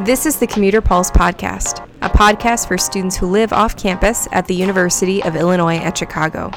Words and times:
This 0.00 0.26
is 0.26 0.40
the 0.40 0.48
Commuter 0.48 0.80
Pulse 0.80 1.12
Podcast, 1.12 1.88
a 2.02 2.10
podcast 2.10 2.66
for 2.66 2.76
students 2.76 3.16
who 3.16 3.26
live 3.26 3.52
off 3.52 3.76
campus 3.76 4.26
at 4.32 4.44
the 4.44 4.54
University 4.54 5.22
of 5.22 5.36
Illinois 5.36 5.76
at 5.76 5.96
Chicago. 5.96 6.50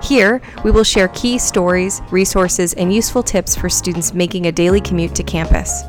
Here, 0.00 0.40
we 0.62 0.70
will 0.70 0.84
share 0.84 1.08
key 1.08 1.36
stories, 1.36 2.00
resources, 2.12 2.74
and 2.74 2.94
useful 2.94 3.24
tips 3.24 3.56
for 3.56 3.68
students 3.68 4.14
making 4.14 4.46
a 4.46 4.52
daily 4.52 4.80
commute 4.80 5.16
to 5.16 5.24
campus. 5.24 5.82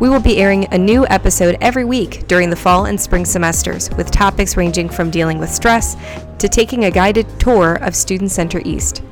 We 0.00 0.08
will 0.08 0.18
be 0.18 0.38
airing 0.38 0.64
a 0.72 0.78
new 0.78 1.06
episode 1.08 1.58
every 1.60 1.84
week 1.84 2.26
during 2.26 2.48
the 2.48 2.56
fall 2.56 2.86
and 2.86 2.98
spring 2.98 3.26
semesters, 3.26 3.90
with 3.90 4.10
topics 4.10 4.56
ranging 4.56 4.88
from 4.88 5.10
dealing 5.10 5.38
with 5.38 5.50
stress 5.50 5.94
to 6.38 6.48
taking 6.48 6.86
a 6.86 6.90
guided 6.90 7.28
tour 7.38 7.74
of 7.82 7.94
Student 7.94 8.30
Center 8.30 8.62
East. 8.64 9.02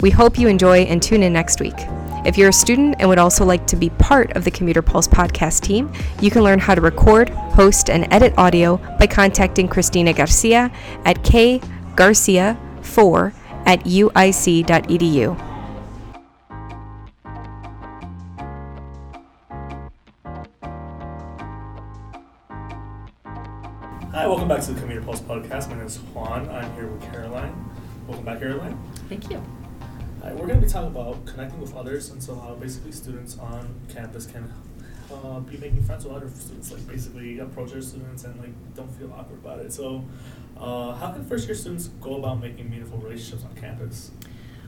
We 0.00 0.10
hope 0.10 0.38
you 0.38 0.46
enjoy 0.46 0.82
and 0.82 1.02
tune 1.02 1.24
in 1.24 1.32
next 1.32 1.60
week. 1.60 1.76
If 2.24 2.38
you're 2.38 2.48
a 2.48 2.54
student 2.54 2.96
and 2.98 3.08
would 3.10 3.18
also 3.18 3.44
like 3.44 3.66
to 3.66 3.76
be 3.76 3.90
part 3.90 4.34
of 4.34 4.44
the 4.44 4.50
Commuter 4.50 4.80
Pulse 4.80 5.06
podcast 5.06 5.60
team, 5.60 5.92
you 6.22 6.30
can 6.30 6.42
learn 6.42 6.58
how 6.58 6.74
to 6.74 6.80
record, 6.80 7.28
host, 7.28 7.90
and 7.90 8.10
edit 8.10 8.32
audio 8.38 8.78
by 8.98 9.06
contacting 9.06 9.68
Christina 9.68 10.14
Garcia 10.14 10.72
at 11.04 11.22
kgarcia4 11.22 13.34
at 13.66 13.84
uic.edu. 13.84 15.38
Hi, 24.12 24.26
welcome 24.26 24.48
back 24.48 24.62
to 24.62 24.72
the 24.72 24.80
Commuter 24.80 25.02
Pulse 25.02 25.20
podcast. 25.20 25.68
My 25.68 25.74
name 25.74 25.84
is 25.84 25.98
Juan. 25.98 26.48
I'm 26.48 26.74
here 26.74 26.86
with 26.86 27.02
Caroline. 27.02 27.54
Welcome 28.06 28.24
back, 28.24 28.38
Caroline. 28.38 28.78
Thank 29.10 29.30
you. 29.30 29.42
We're 30.32 30.46
going 30.46 30.60
to 30.60 30.66
be 30.66 30.72
talking 30.72 30.90
about 30.90 31.26
connecting 31.26 31.60
with 31.60 31.74
others 31.74 32.10
and 32.10 32.22
so 32.22 32.34
how 32.34 32.54
basically 32.54 32.92
students 32.92 33.38
on 33.38 33.74
campus 33.92 34.26
can 34.26 34.50
uh, 35.12 35.40
be 35.40 35.56
making 35.58 35.82
friends 35.84 36.04
with 36.04 36.14
other 36.14 36.28
students, 36.30 36.72
like 36.72 36.86
basically 36.88 37.38
approach 37.38 37.72
their 37.72 37.82
students 37.82 38.24
and 38.24 38.38
like 38.40 38.50
don't 38.74 38.90
feel 38.96 39.12
awkward 39.12 39.38
about 39.38 39.58
it. 39.60 39.72
So, 39.72 40.04
uh, 40.56 40.94
how 40.94 41.12
can 41.12 41.24
first 41.24 41.46
year 41.46 41.54
students 41.54 41.88
go 42.00 42.16
about 42.16 42.40
making 42.40 42.70
meaningful 42.70 42.98
relationships 42.98 43.44
on 43.44 43.54
campus? 43.56 44.10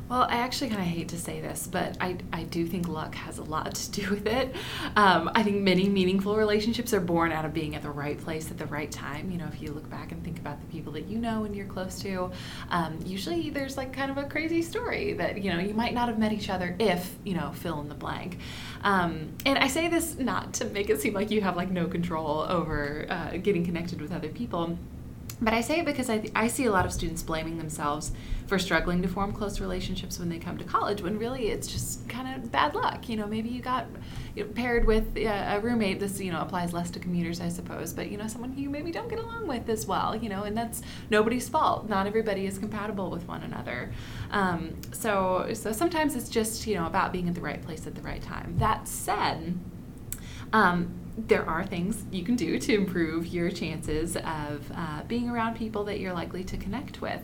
Well, 0.08 0.22
I 0.22 0.36
actually 0.36 0.68
kind 0.70 0.82
of 0.82 0.86
hate 0.86 1.08
to 1.08 1.18
say 1.18 1.40
this, 1.40 1.66
but 1.66 1.96
I, 2.00 2.16
I 2.32 2.44
do 2.44 2.64
think 2.64 2.86
luck 2.86 3.16
has 3.16 3.38
a 3.38 3.42
lot 3.42 3.74
to 3.74 3.90
do 3.90 4.10
with 4.10 4.26
it. 4.28 4.54
Um, 4.94 5.32
I 5.34 5.42
think 5.42 5.62
many 5.62 5.88
meaningful 5.88 6.36
relationships 6.36 6.94
are 6.94 7.00
born 7.00 7.32
out 7.32 7.44
of 7.44 7.52
being 7.52 7.74
at 7.74 7.82
the 7.82 7.90
right 7.90 8.16
place 8.16 8.48
at 8.52 8.56
the 8.56 8.66
right 8.66 8.90
time. 8.90 9.32
You 9.32 9.38
know, 9.38 9.48
if 9.52 9.60
you 9.60 9.72
look 9.72 9.90
back 9.90 10.12
and 10.12 10.22
think 10.22 10.38
about 10.38 10.60
the 10.60 10.66
people 10.66 10.92
that 10.92 11.08
you 11.08 11.18
know 11.18 11.42
and 11.42 11.56
you're 11.56 11.66
close 11.66 12.00
to, 12.02 12.30
um, 12.70 13.00
usually 13.04 13.50
there's 13.50 13.76
like 13.76 13.92
kind 13.92 14.12
of 14.12 14.16
a 14.16 14.24
crazy 14.28 14.62
story 14.62 15.14
that, 15.14 15.42
you 15.42 15.52
know, 15.52 15.58
you 15.58 15.74
might 15.74 15.92
not 15.92 16.08
have 16.08 16.20
met 16.20 16.32
each 16.32 16.50
other 16.50 16.76
if, 16.78 17.16
you 17.24 17.34
know, 17.34 17.50
fill 17.52 17.80
in 17.80 17.88
the 17.88 17.94
blank. 17.94 18.38
Um, 18.84 19.32
and 19.44 19.58
I 19.58 19.66
say 19.66 19.88
this 19.88 20.16
not 20.18 20.54
to 20.54 20.66
make 20.66 20.88
it 20.88 21.00
seem 21.00 21.14
like 21.14 21.32
you 21.32 21.40
have 21.40 21.56
like 21.56 21.72
no 21.72 21.88
control 21.88 22.46
over 22.48 23.06
uh, 23.10 23.38
getting 23.38 23.64
connected 23.64 24.00
with 24.00 24.12
other 24.12 24.28
people 24.28 24.78
but 25.40 25.52
I 25.52 25.60
say 25.60 25.80
it 25.80 25.84
because 25.84 26.08
I, 26.08 26.18
th- 26.18 26.32
I 26.34 26.48
see 26.48 26.64
a 26.64 26.72
lot 26.72 26.86
of 26.86 26.92
students 26.92 27.22
blaming 27.22 27.58
themselves 27.58 28.12
for 28.46 28.58
struggling 28.58 29.02
to 29.02 29.08
form 29.08 29.32
close 29.32 29.60
relationships 29.60 30.18
when 30.18 30.28
they 30.28 30.38
come 30.38 30.56
to 30.56 30.64
college, 30.64 31.02
when 31.02 31.18
really 31.18 31.48
it's 31.48 31.66
just 31.66 32.08
kind 32.08 32.34
of 32.34 32.50
bad 32.50 32.74
luck. 32.74 33.08
You 33.08 33.16
know, 33.16 33.26
maybe 33.26 33.48
you 33.48 33.60
got 33.60 33.86
you 34.34 34.44
know, 34.44 34.50
paired 34.52 34.86
with 34.86 35.16
uh, 35.16 35.56
a 35.56 35.60
roommate. 35.60 36.00
This, 36.00 36.20
you 36.20 36.32
know, 36.32 36.40
applies 36.40 36.72
less 36.72 36.90
to 36.92 36.98
commuters, 36.98 37.40
I 37.40 37.48
suppose, 37.48 37.92
but, 37.92 38.10
you 38.10 38.16
know, 38.16 38.28
someone 38.28 38.52
who 38.52 38.62
you 38.62 38.70
maybe 38.70 38.92
don't 38.92 39.08
get 39.08 39.18
along 39.18 39.46
with 39.46 39.68
as 39.68 39.84
well, 39.86 40.16
you 40.16 40.28
know, 40.28 40.44
and 40.44 40.56
that's 40.56 40.80
nobody's 41.10 41.48
fault. 41.48 41.88
Not 41.88 42.06
everybody 42.06 42.46
is 42.46 42.56
compatible 42.58 43.10
with 43.10 43.26
one 43.28 43.42
another. 43.42 43.92
Um, 44.30 44.76
so, 44.92 45.50
so 45.52 45.72
sometimes 45.72 46.16
it's 46.16 46.28
just, 46.28 46.66
you 46.66 46.76
know, 46.76 46.86
about 46.86 47.12
being 47.12 47.28
at 47.28 47.34
the 47.34 47.40
right 47.40 47.60
place 47.60 47.86
at 47.86 47.94
the 47.94 48.02
right 48.02 48.22
time. 48.22 48.56
That 48.58 48.88
said, 48.88 49.58
um, 50.52 51.05
there 51.16 51.48
are 51.48 51.64
things 51.64 52.04
you 52.12 52.22
can 52.22 52.36
do 52.36 52.58
to 52.58 52.74
improve 52.74 53.26
your 53.26 53.50
chances 53.50 54.16
of 54.16 54.70
uh, 54.74 55.02
being 55.08 55.30
around 55.30 55.56
people 55.56 55.84
that 55.84 55.98
you're 55.98 56.12
likely 56.12 56.44
to 56.44 56.56
connect 56.58 57.00
with. 57.00 57.22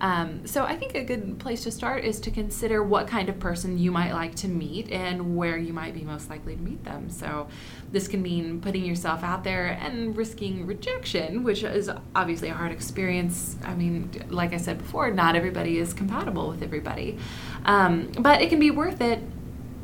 Um, 0.00 0.46
so 0.46 0.64
I 0.64 0.76
think 0.76 0.94
a 0.94 1.04
good 1.04 1.38
place 1.38 1.62
to 1.64 1.70
start 1.70 2.04
is 2.04 2.20
to 2.20 2.30
consider 2.30 2.82
what 2.82 3.06
kind 3.08 3.28
of 3.28 3.38
person 3.38 3.78
you 3.78 3.90
might 3.90 4.12
like 4.12 4.34
to 4.36 4.48
meet 4.48 4.90
and 4.90 5.36
where 5.36 5.56
you 5.56 5.72
might 5.72 5.94
be 5.94 6.02
most 6.02 6.30
likely 6.30 6.56
to 6.56 6.62
meet 6.62 6.84
them. 6.84 7.10
So 7.10 7.48
this 7.90 8.08
can 8.08 8.22
mean 8.22 8.60
putting 8.60 8.84
yourself 8.84 9.22
out 9.22 9.44
there 9.44 9.66
and 9.66 10.16
risking 10.16 10.66
rejection, 10.66 11.42
which 11.42 11.62
is 11.62 11.90
obviously 12.14 12.48
a 12.48 12.54
hard 12.54 12.72
experience. 12.72 13.56
I 13.64 13.74
mean, 13.74 14.10
like 14.28 14.52
I 14.52 14.58
said 14.58 14.78
before, 14.78 15.10
not 15.10 15.36
everybody 15.36 15.78
is 15.78 15.92
compatible 15.92 16.48
with 16.48 16.62
everybody, 16.62 17.18
um, 17.64 18.10
but 18.18 18.42
it 18.42 18.48
can 18.48 18.58
be 18.58 18.70
worth 18.70 19.00
it. 19.00 19.20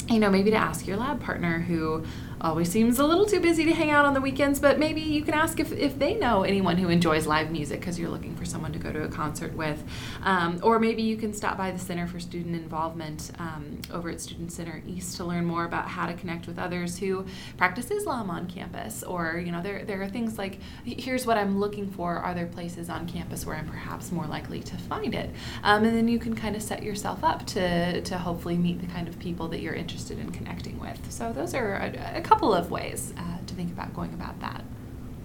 You 0.09 0.19
know, 0.19 0.29
maybe 0.29 0.51
to 0.51 0.57
ask 0.57 0.89
your 0.89 0.97
lab 0.97 1.21
partner 1.21 1.61
who 1.61 2.05
always 2.41 2.71
seems 2.71 2.99
a 2.99 3.05
little 3.05 3.27
too 3.27 3.41
busy 3.41 3.65
to 3.67 3.73
hang 3.73 3.91
out 3.91 4.05
on 4.05 4.15
the 4.15 4.21
weekends, 4.21 4.61
but 4.61 4.79
maybe 4.79 5.01
you 5.01 5.23
can 5.23 5.35
ask 5.35 5.61
if, 5.61 5.73
if 5.73 5.99
they 5.99 6.15
know 6.15 6.43
anyone 6.43 6.79
who 6.79 6.89
enjoys 6.89 7.27
live 7.27 7.51
music 7.51 7.81
because 7.81 7.99
you're 7.99 8.09
looking 8.09 8.35
for 8.35 8.45
someone 8.45 8.73
to 8.73 8.79
go 8.79 8.93
to 8.93 9.03
a 9.03 9.09
concert 9.09 9.55
with. 9.55 9.83
Um, 10.23 10.61
or 10.63 10.79
maybe 10.79 11.03
you 11.03 11.17
can 11.17 11.35
stop 11.35 11.59
by 11.59 11.71
the 11.71 11.79
Center 11.79 12.07
for 12.07 12.19
Student 12.19 12.55
Involvement 12.57 13.31
um, 13.39 13.79
over 13.93 14.09
at 14.09 14.21
Student 14.21 14.53
Center 14.53 14.83
East 14.87 15.17
to 15.19 15.25
learn 15.25 15.45
more 15.45 15.65
about 15.65 15.89
how 15.89 16.07
to 16.07 16.15
connect 16.15 16.47
with 16.47 16.59
others 16.59 16.99
who 16.99 17.27
practice 17.57 17.91
Islam 17.91 18.31
on 18.31 18.47
campus. 18.47 19.03
Or, 19.03 19.43
you 19.45 19.53
know, 19.53 19.63
there, 19.63 19.85
there 19.85 20.01
are 20.03 20.09
things 20.09 20.39
like 20.39 20.59
here's 20.85 21.27
what 21.27 21.37
I'm 21.37 21.59
looking 21.59 21.91
for. 21.91 22.17
Are 22.17 22.35
there 22.35 22.47
places 22.47 22.89
on 22.89 23.07
campus 23.07 23.45
where 23.45 23.57
I'm 23.57 23.69
perhaps 23.69 24.13
more 24.13 24.27
likely 24.27 24.61
to 24.61 24.77
find 24.77 25.15
it? 25.15 25.31
Um, 25.63 25.85
and 25.85 25.95
then 25.95 26.09
you 26.09 26.19
can 26.19 26.35
kind 26.35 26.57
of 26.57 26.63
set 26.63 26.83
yourself 26.83 27.23
up 27.23 27.47
to, 27.49 28.01
to 28.01 28.19
hopefully 28.19 28.57
meet 28.57 28.81
the 28.81 28.87
kind 28.87 29.09
of 29.09 29.19
people 29.19 29.49
that 29.49 29.61
you're 29.61 29.75
interested 29.75 30.19
in 30.19 30.31
connecting 30.31 30.79
with. 30.79 30.99
So, 31.13 31.33
those 31.33 31.55
are 31.55 31.75
a, 31.75 32.19
a 32.19 32.21
couple 32.31 32.55
of 32.55 32.71
ways 32.71 33.13
uh, 33.19 33.39
to 33.45 33.55
think 33.55 33.73
about 33.73 33.93
going 33.93 34.15
about 34.15 34.39
that. 34.41 34.63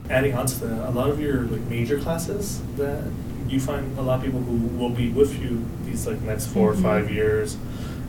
Adding 0.09 0.33
on 0.33 0.47
to 0.47 0.65
that, 0.65 0.89
a 0.89 0.91
lot 0.91 1.09
of 1.09 1.19
your 1.19 1.41
like 1.43 1.61
major 1.61 1.99
classes 1.99 2.61
that 2.77 3.03
you 3.47 3.59
find 3.59 3.97
a 3.99 4.01
lot 4.01 4.17
of 4.17 4.25
people 4.25 4.39
who 4.39 4.57
will 4.75 4.89
be 4.89 5.09
with 5.09 5.39
you 5.39 5.63
these 5.83 6.07
like 6.07 6.19
next 6.21 6.47
4 6.47 6.71
mm-hmm. 6.71 6.79
or 6.79 6.81
five 6.81 7.11
years, 7.11 7.57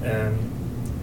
and 0.03 0.39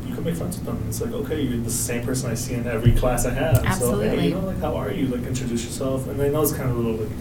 you 0.08 0.16
can 0.16 0.24
make 0.24 0.36
friends 0.36 0.58
with 0.58 0.66
them. 0.66 0.84
It's 0.90 1.02
like 1.02 1.12
okay, 1.12 1.42
you're 1.42 1.62
the 1.62 1.70
same 1.70 2.04
person 2.04 2.32
I 2.32 2.34
see 2.34 2.56
in 2.56 2.66
every 2.66 2.94
class 2.94 3.28
I 3.28 3.32
have. 3.32 3.64
Absolutely. 3.64 4.10
So 4.10 4.16
hey, 4.16 4.28
you 4.30 4.36
know, 4.36 4.48
like 4.48 4.60
how 4.60 4.76
are 4.76 4.92
you? 4.92 5.08
Like 5.08 5.24
introduce 5.28 5.64
yourself, 5.64 6.08
and 6.08 6.20
I 6.20 6.30
know 6.30 6.42
it's 6.42 6.54
kind 6.54 6.70
of 6.72 6.78
a 6.78 6.80
little 6.80 7.06
like 7.06 7.16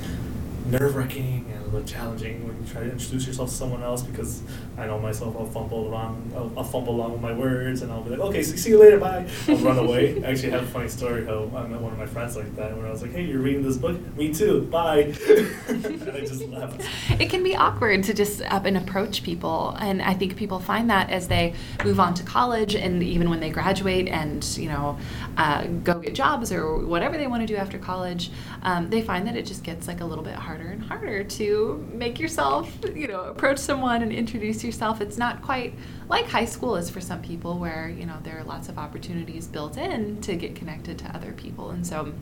nerve 0.67 0.97
wracking 0.97 1.52
little 1.73 1.89
challenging 1.89 2.47
when 2.47 2.57
you 2.61 2.71
try 2.71 2.83
to 2.83 2.91
introduce 2.91 3.27
yourself 3.27 3.49
to 3.49 3.55
someone 3.55 3.83
else 3.83 4.03
because 4.03 4.43
I 4.77 4.87
know 4.87 4.99
myself, 4.99 5.35
I'll 5.37 5.47
fumble 5.47 5.91
wrong, 5.91 6.31
I'll, 6.35 6.53
I'll 6.57 6.65
fumble 6.65 6.95
along 6.95 7.13
with 7.13 7.23
my 7.23 7.33
words, 7.33 7.83
and 7.83 7.91
I'll 7.91 8.03
be 8.03 8.11
like, 8.11 8.21
okay, 8.21 8.43
so 8.43 8.57
see 8.57 8.71
you 8.71 8.79
later, 8.79 8.99
bye. 8.99 9.27
I'll 9.49 9.57
run 9.57 9.79
away. 9.79 10.23
I 10.23 10.31
actually 10.31 10.51
have 10.51 10.65
a 10.65 10.67
funny 10.67 10.89
story 10.89 11.25
how 11.25 11.51
I 11.55 11.67
met 11.67 11.81
one 11.81 11.93
of 11.93 11.99
my 11.99 12.07
friends 12.07 12.37
like 12.37 12.55
that, 12.57 12.77
where 12.77 12.87
I 12.87 12.91
was 12.91 13.03
like, 13.03 13.13
hey, 13.13 13.25
you're 13.25 13.41
reading 13.41 13.63
this 13.63 13.79
book? 13.79 13.99
Me 14.17 14.33
too, 14.33 14.63
bye. 14.71 15.01
and 15.69 16.11
I 16.11 16.21
just 16.21 16.47
left. 16.49 16.83
It 17.19 17.31
can 17.31 17.43
be 17.43 17.57
awkward 17.57 18.05
to 18.05 18.15
just 18.15 18.43
up 18.43 18.67
and 18.67 18.77
approach 18.77 19.23
people, 19.23 19.77
and 19.81 20.03
I 20.03 20.15
think 20.15 20.37
people 20.37 20.59
find 20.59 20.91
that 20.91 21.11
as 21.11 21.29
they 21.29 21.55
move 21.85 21.99
on 21.99 22.15
to 22.15 22.23
college, 22.23 22.75
and 22.75 23.03
even 23.03 23.31
when 23.31 23.41
they 23.41 23.51
graduate 23.51 24.09
and 24.09 24.45
you 24.59 24.69
know 24.69 24.99
uh, 25.37 25.65
go 25.85 25.99
get 26.01 26.15
jobs 26.15 26.53
or 26.53 26.79
whatever 26.79 27.17
they 27.17 27.27
want 27.27 27.43
to 27.43 27.47
do 27.47 27.57
after 27.57 27.79
college, 27.79 28.31
um, 28.63 28.91
they 28.91 29.01
find 29.01 29.27
that 29.27 29.37
it 29.37 29.47
just 29.47 29.65
gets 29.65 29.89
like 29.89 30.01
a 30.01 30.05
little 30.05 30.25
bit 30.25 30.35
harder 30.35 30.69
and 30.69 30.83
harder 30.83 31.25
to 31.25 31.62
make 31.93 32.19
yourself, 32.19 32.71
you 32.95 33.09
know, 33.09 33.23
approach 33.23 33.59
someone 33.59 34.03
and 34.03 34.13
introduce 34.13 34.63
yourself. 34.65 35.01
It's 35.01 35.19
not 35.19 35.43
quite 35.43 35.75
like 36.09 36.27
high 36.27 36.45
school 36.45 36.77
is 36.77 36.91
for 36.91 37.01
some 37.01 37.23
people, 37.23 37.59
where, 37.59 37.89
you 37.89 38.07
know, 38.07 38.19
there 38.23 38.39
are 38.39 38.45
lots 38.45 38.69
of 38.69 38.79
opportunities 38.79 39.47
built 39.47 39.77
in 39.77 40.21
to 40.23 40.37
get 40.37 40.55
connected 40.55 40.99
to 40.99 41.17
other 41.17 41.33
people. 41.33 41.71
And 41.71 41.87
so, 41.87 42.13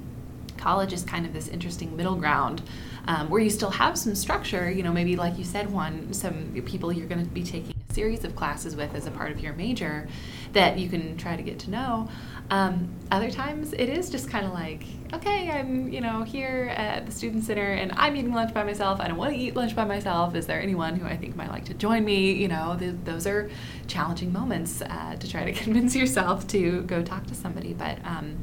college 0.57 0.93
is 0.93 1.03
kind 1.03 1.25
of 1.25 1.33
this 1.33 1.49
interesting 1.49 1.97
middle 1.97 2.17
ground 2.17 2.63
um, 3.07 3.31
where 3.31 3.41
you 3.41 3.49
still 3.49 3.71
have 3.71 3.97
some 3.97 4.15
structure 4.15 4.71
you 4.71 4.83
know 4.83 4.93
maybe 4.93 5.17
like 5.17 5.39
you 5.39 5.45
said 5.45 5.71
one 5.73 6.13
some 6.13 6.53
people 6.67 6.93
you're 6.93 7.07
going 7.07 7.25
to 7.25 7.31
be 7.31 7.43
taking 7.43 7.75
series 7.93 8.25
of 8.25 8.37
classes 8.37 8.77
with 8.77 8.95
as 8.95 9.07
a 9.07 9.11
part 9.11 9.31
of 9.33 9.41
your 9.41 9.53
major 9.55 10.09
that 10.53 10.79
you 10.79 10.89
can 10.89 11.17
try 11.17 11.37
to 11.37 11.43
get 11.43 11.59
to 11.61 11.71
know. 11.71 12.09
Um, 12.51 12.91
other 13.11 13.31
times 13.31 13.73
it 13.73 13.89
is 13.89 14.11
just 14.11 14.29
kind 14.29 14.45
of 14.45 14.53
like 14.53 14.83
okay 15.13 15.51
i'm 15.51 15.89
you 15.89 16.01
know 16.01 16.23
here 16.23 16.73
at 16.77 17.07
the 17.07 17.13
student 17.13 17.45
center 17.45 17.73
and 17.73 17.93
i'm 17.97 18.17
eating 18.17 18.33
lunch 18.33 18.53
by 18.53 18.65
myself. 18.65 19.01
I 19.01 19.07
don't 19.09 19.17
want 19.17 19.33
to 19.33 19.39
eat 19.39 19.55
lunch 19.55 19.77
by 19.77 19.85
myself. 19.85 20.35
Is 20.35 20.47
there 20.47 20.61
anyone 20.61 20.97
who 20.97 21.07
i 21.07 21.17
think 21.17 21.37
might 21.37 21.51
like 21.51 21.65
to 21.67 21.75
join 21.75 22.05
me? 22.05 22.33
You 22.33 22.49
know 22.49 22.77
th- 22.79 22.97
those 23.05 23.27
are 23.27 23.51
challenging 23.87 24.33
moments 24.33 24.83
uh, 24.83 25.17
to 25.19 25.31
try 25.31 25.45
to 25.45 25.53
convince 25.65 25.95
yourself 25.95 26.47
to 26.49 26.83
go 26.83 27.03
talk 27.03 27.27
to 27.27 27.35
somebody. 27.35 27.73
But 27.73 28.05
um, 28.05 28.37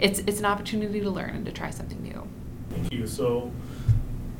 it's 0.00 0.20
it's 0.20 0.38
an 0.38 0.44
opportunity 0.46 1.00
to 1.00 1.10
learn 1.10 1.30
and 1.30 1.46
to 1.46 1.52
try 1.52 1.70
something 1.70 2.02
new. 2.02 2.26
Thank 2.70 2.92
you. 2.92 3.06
So 3.06 3.50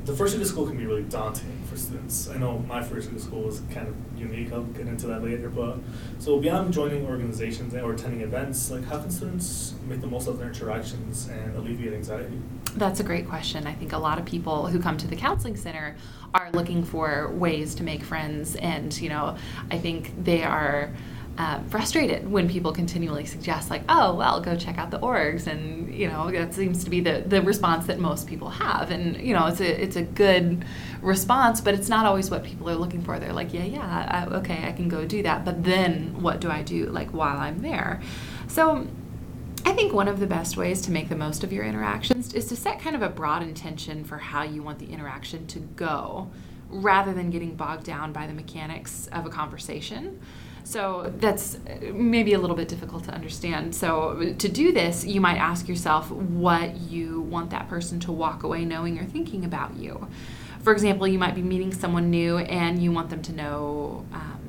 the 0.05 0.15
first 0.15 0.33
week 0.33 0.43
of 0.43 0.47
school 0.47 0.67
can 0.67 0.77
be 0.77 0.85
really 0.85 1.03
daunting 1.03 1.58
for 1.69 1.77
students. 1.77 2.29
I 2.29 2.37
know 2.37 2.59
my 2.67 2.81
first 2.81 3.09
week 3.09 3.17
of 3.17 3.23
school 3.23 3.43
was 3.43 3.61
kind 3.71 3.87
of 3.87 3.95
unique. 4.17 4.51
I'll 4.51 4.63
get 4.63 4.87
into 4.87 5.07
that 5.07 5.23
later. 5.23 5.49
But 5.49 5.77
so 6.17 6.39
beyond 6.39 6.73
joining 6.73 7.05
organizations 7.05 7.73
or 7.75 7.93
attending 7.93 8.21
events, 8.21 8.71
like 8.71 8.83
how 8.85 8.99
can 8.99 9.11
students 9.11 9.75
make 9.87 10.01
the 10.01 10.07
most 10.07 10.27
of 10.27 10.39
their 10.39 10.47
interactions 10.47 11.27
and 11.27 11.55
alleviate 11.55 11.93
anxiety? 11.93 12.39
That's 12.75 12.99
a 12.99 13.03
great 13.03 13.27
question. 13.27 13.67
I 13.67 13.73
think 13.73 13.93
a 13.93 13.97
lot 13.97 14.19
of 14.19 14.25
people 14.25 14.67
who 14.67 14.79
come 14.79 14.97
to 14.97 15.07
the 15.07 15.15
counseling 15.15 15.55
center 15.55 15.95
are 16.33 16.51
looking 16.51 16.83
for 16.83 17.31
ways 17.33 17.73
to 17.75 17.83
make 17.83 18.03
friends, 18.03 18.55
and 18.55 18.99
you 19.01 19.09
know, 19.09 19.35
I 19.71 19.77
think 19.77 20.23
they 20.23 20.43
are 20.43 20.91
um, 21.39 21.63
frustrated 21.69 22.29
when 22.29 22.49
people 22.49 22.73
continually 22.73 23.23
suggest 23.23 23.69
like 23.69 23.81
oh 23.87 24.13
well 24.13 24.41
go 24.41 24.57
check 24.57 24.77
out 24.77 24.91
the 24.91 24.99
orgs 24.99 25.47
and 25.47 25.91
you 25.95 26.05
know 26.05 26.29
that 26.29 26.53
seems 26.53 26.83
to 26.83 26.89
be 26.89 26.99
the, 26.99 27.23
the 27.25 27.41
response 27.41 27.87
that 27.87 27.97
most 27.97 28.27
people 28.27 28.49
have. 28.49 28.91
And 28.91 29.15
you 29.15 29.33
know 29.33 29.45
it's 29.47 29.61
a 29.61 29.81
it's 29.81 29.95
a 29.95 30.01
good 30.01 30.65
response 31.01 31.61
but 31.61 31.73
it's 31.73 31.87
not 31.87 32.05
always 32.05 32.29
what 32.29 32.43
people 32.43 32.69
are 32.69 32.75
looking 32.75 33.01
for. 33.01 33.19
They're 33.19 33.31
like 33.31 33.53
yeah 33.53 33.63
yeah 33.63 34.27
I, 34.29 34.35
okay 34.35 34.67
I 34.67 34.73
can 34.73 34.89
go 34.89 35.05
do 35.05 35.23
that 35.23 35.45
but 35.45 35.63
then 35.63 36.21
what 36.21 36.41
do 36.41 36.51
I 36.51 36.61
do 36.61 36.87
like 36.87 37.11
while 37.11 37.37
I'm 37.37 37.61
there? 37.61 38.01
So 38.47 38.85
I 39.65 39.71
think 39.71 39.93
one 39.93 40.09
of 40.09 40.19
the 40.19 40.27
best 40.27 40.57
ways 40.57 40.81
to 40.83 40.91
make 40.91 41.07
the 41.07 41.15
most 41.15 41.45
of 41.45 41.53
your 41.53 41.63
interactions 41.63 42.33
is 42.33 42.47
to 42.47 42.57
set 42.57 42.81
kind 42.81 42.97
of 42.97 43.01
a 43.01 43.09
broad 43.09 43.43
intention 43.43 44.03
for 44.03 44.17
how 44.17 44.43
you 44.43 44.61
want 44.61 44.79
the 44.79 44.87
interaction 44.87 45.47
to 45.47 45.59
go 45.59 46.29
rather 46.67 47.13
than 47.13 47.29
getting 47.29 47.55
bogged 47.55 47.85
down 47.85 48.11
by 48.11 48.27
the 48.27 48.33
mechanics 48.33 49.07
of 49.13 49.25
a 49.25 49.29
conversation. 49.29 50.19
So 50.69 51.11
that's 51.17 51.57
maybe 51.93 52.33
a 52.33 52.39
little 52.39 52.55
bit 52.55 52.67
difficult 52.67 53.05
to 53.05 53.11
understand. 53.11 53.73
So 53.73 54.35
to 54.37 54.47
do 54.47 54.71
this, 54.71 55.03
you 55.03 55.19
might 55.19 55.37
ask 55.37 55.67
yourself 55.67 56.11
what 56.11 56.77
you 56.77 57.21
want 57.21 57.49
that 57.49 57.67
person 57.67 57.99
to 58.01 58.11
walk 58.11 58.43
away 58.43 58.65
knowing 58.65 58.99
or 58.99 59.03
thinking 59.03 59.43
about 59.43 59.77
you. 59.77 60.07
For 60.61 60.71
example, 60.71 61.07
you 61.07 61.17
might 61.17 61.33
be 61.33 61.41
meeting 61.41 61.73
someone 61.73 62.11
new 62.11 62.37
and 62.37 62.83
you 62.83 62.91
want 62.91 63.09
them 63.09 63.23
to 63.23 63.33
know 63.33 64.05
um, 64.13 64.39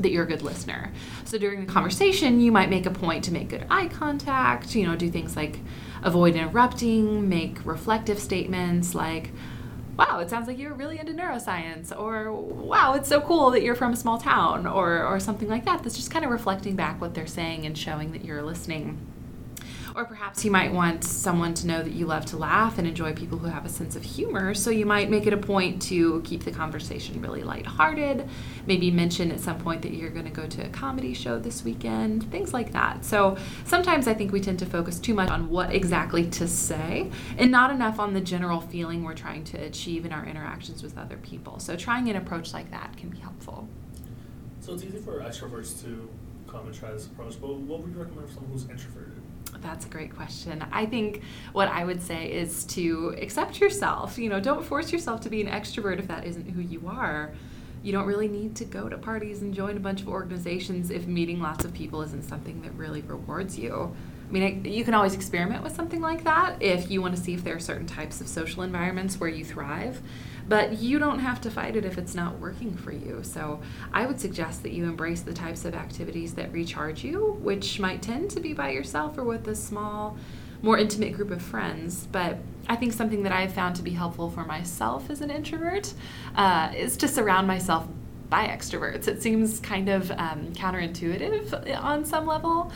that 0.00 0.10
you're 0.10 0.24
a 0.24 0.26
good 0.26 0.42
listener. 0.42 0.92
So 1.24 1.38
during 1.38 1.64
the 1.64 1.72
conversation, 1.72 2.40
you 2.40 2.50
might 2.50 2.68
make 2.68 2.84
a 2.84 2.90
point 2.90 3.22
to 3.26 3.32
make 3.32 3.50
good 3.50 3.64
eye 3.70 3.86
contact, 3.86 4.74
you 4.74 4.84
know, 4.84 4.96
do 4.96 5.08
things 5.08 5.36
like 5.36 5.60
avoid 6.02 6.34
interrupting, 6.34 7.28
make 7.28 7.64
reflective 7.64 8.18
statements 8.18 8.92
like, 8.92 9.30
wow, 10.00 10.18
it 10.20 10.30
sounds 10.30 10.48
like 10.48 10.58
you're 10.58 10.72
really 10.72 10.98
into 10.98 11.12
neuroscience, 11.12 11.96
or 11.98 12.32
wow, 12.32 12.94
it's 12.94 13.08
so 13.08 13.20
cool 13.20 13.50
that 13.50 13.62
you're 13.62 13.74
from 13.74 13.92
a 13.92 13.96
small 13.96 14.18
town, 14.18 14.66
or, 14.66 15.04
or 15.04 15.20
something 15.20 15.48
like 15.48 15.66
that. 15.66 15.82
That's 15.82 15.96
just 15.96 16.10
kind 16.10 16.24
of 16.24 16.30
reflecting 16.30 16.74
back 16.74 17.00
what 17.00 17.14
they're 17.14 17.26
saying 17.26 17.66
and 17.66 17.76
showing 17.76 18.12
that 18.12 18.24
you're 18.24 18.42
listening. 18.42 18.98
Or 19.94 20.04
perhaps 20.04 20.44
you 20.44 20.50
might 20.50 20.72
want 20.72 21.02
someone 21.04 21.54
to 21.54 21.66
know 21.66 21.82
that 21.82 21.92
you 21.92 22.06
love 22.06 22.24
to 22.26 22.36
laugh 22.36 22.78
and 22.78 22.86
enjoy 22.86 23.12
people 23.12 23.38
who 23.38 23.48
have 23.48 23.64
a 23.64 23.68
sense 23.68 23.96
of 23.96 24.02
humor. 24.02 24.54
So 24.54 24.70
you 24.70 24.86
might 24.86 25.10
make 25.10 25.26
it 25.26 25.32
a 25.32 25.36
point 25.36 25.82
to 25.82 26.22
keep 26.22 26.44
the 26.44 26.52
conversation 26.52 27.20
really 27.20 27.42
lighthearted. 27.42 28.28
Maybe 28.66 28.90
mention 28.90 29.32
at 29.32 29.40
some 29.40 29.58
point 29.58 29.82
that 29.82 29.92
you're 29.92 30.10
going 30.10 30.26
to 30.26 30.30
go 30.30 30.46
to 30.46 30.64
a 30.64 30.68
comedy 30.68 31.12
show 31.12 31.38
this 31.38 31.64
weekend, 31.64 32.30
things 32.30 32.52
like 32.52 32.72
that. 32.72 33.04
So 33.04 33.36
sometimes 33.64 34.06
I 34.06 34.14
think 34.14 34.32
we 34.32 34.40
tend 34.40 34.58
to 34.60 34.66
focus 34.66 34.98
too 34.98 35.14
much 35.14 35.28
on 35.28 35.50
what 35.50 35.74
exactly 35.74 36.26
to 36.30 36.46
say 36.46 37.10
and 37.36 37.50
not 37.50 37.70
enough 37.70 37.98
on 37.98 38.14
the 38.14 38.20
general 38.20 38.60
feeling 38.60 39.02
we're 39.02 39.14
trying 39.14 39.44
to 39.44 39.58
achieve 39.58 40.04
in 40.04 40.12
our 40.12 40.24
interactions 40.24 40.82
with 40.82 40.96
other 40.96 41.16
people. 41.16 41.58
So 41.58 41.76
trying 41.76 42.08
an 42.08 42.16
approach 42.16 42.52
like 42.52 42.70
that 42.70 42.96
can 42.96 43.08
be 43.08 43.18
helpful. 43.18 43.68
So 44.60 44.74
it's 44.74 44.84
easy 44.84 44.98
for 44.98 45.20
extroverts 45.20 45.82
to 45.82 46.08
come 46.46 46.66
and 46.66 46.74
try 46.74 46.90
this 46.92 47.06
approach, 47.06 47.40
but 47.40 47.54
what 47.54 47.80
would 47.80 47.92
you 47.92 48.00
recommend 48.00 48.28
for 48.28 48.34
someone 48.34 48.52
who's 48.52 48.68
introverted? 48.68 49.19
That's 49.62 49.86
a 49.86 49.88
great 49.88 50.14
question. 50.14 50.64
I 50.72 50.86
think 50.86 51.22
what 51.52 51.68
I 51.68 51.84
would 51.84 52.02
say 52.02 52.32
is 52.32 52.64
to 52.66 53.14
accept 53.20 53.60
yourself. 53.60 54.18
You 54.18 54.28
know, 54.28 54.40
don't 54.40 54.64
force 54.64 54.92
yourself 54.92 55.20
to 55.22 55.30
be 55.30 55.40
an 55.40 55.48
extrovert 55.48 55.98
if 55.98 56.08
that 56.08 56.26
isn't 56.26 56.48
who 56.50 56.60
you 56.60 56.86
are. 56.86 57.32
You 57.82 57.92
don't 57.92 58.06
really 58.06 58.28
need 58.28 58.56
to 58.56 58.64
go 58.64 58.88
to 58.88 58.98
parties 58.98 59.40
and 59.42 59.54
join 59.54 59.76
a 59.76 59.80
bunch 59.80 60.02
of 60.02 60.08
organizations 60.08 60.90
if 60.90 61.06
meeting 61.06 61.40
lots 61.40 61.64
of 61.64 61.72
people 61.72 62.02
isn't 62.02 62.24
something 62.24 62.60
that 62.62 62.72
really 62.74 63.00
rewards 63.02 63.58
you. 63.58 63.94
I 64.28 64.32
mean, 64.32 64.64
you 64.64 64.84
can 64.84 64.94
always 64.94 65.14
experiment 65.14 65.64
with 65.64 65.74
something 65.74 66.00
like 66.00 66.22
that 66.24 66.62
if 66.62 66.90
you 66.90 67.02
want 67.02 67.16
to 67.16 67.20
see 67.20 67.34
if 67.34 67.42
there 67.42 67.56
are 67.56 67.60
certain 67.60 67.86
types 67.86 68.20
of 68.20 68.28
social 68.28 68.62
environments 68.62 69.18
where 69.18 69.30
you 69.30 69.44
thrive. 69.44 70.00
But 70.50 70.78
you 70.78 70.98
don't 70.98 71.20
have 71.20 71.40
to 71.42 71.50
fight 71.50 71.76
it 71.76 71.84
if 71.84 71.96
it's 71.96 72.12
not 72.12 72.40
working 72.40 72.76
for 72.76 72.90
you. 72.90 73.20
So 73.22 73.60
I 73.92 74.04
would 74.04 74.20
suggest 74.20 74.64
that 74.64 74.72
you 74.72 74.82
embrace 74.84 75.20
the 75.20 75.32
types 75.32 75.64
of 75.64 75.76
activities 75.76 76.34
that 76.34 76.52
recharge 76.52 77.04
you, 77.04 77.38
which 77.40 77.78
might 77.78 78.02
tend 78.02 78.32
to 78.32 78.40
be 78.40 78.52
by 78.52 78.70
yourself 78.70 79.16
or 79.16 79.22
with 79.22 79.46
a 79.46 79.54
small, 79.54 80.16
more 80.60 80.76
intimate 80.76 81.12
group 81.12 81.30
of 81.30 81.40
friends. 81.40 82.08
But 82.10 82.38
I 82.68 82.74
think 82.74 82.94
something 82.94 83.22
that 83.22 83.30
I've 83.30 83.52
found 83.52 83.76
to 83.76 83.82
be 83.82 83.92
helpful 83.92 84.28
for 84.28 84.44
myself 84.44 85.08
as 85.08 85.20
an 85.20 85.30
introvert 85.30 85.94
uh, 86.34 86.72
is 86.76 86.96
to 86.96 87.06
surround 87.06 87.46
myself 87.46 87.86
by 88.28 88.48
extroverts. 88.48 89.06
It 89.06 89.22
seems 89.22 89.60
kind 89.60 89.88
of 89.88 90.10
um, 90.10 90.52
counterintuitive 90.52 91.80
on 91.80 92.04
some 92.04 92.26
level, 92.26 92.72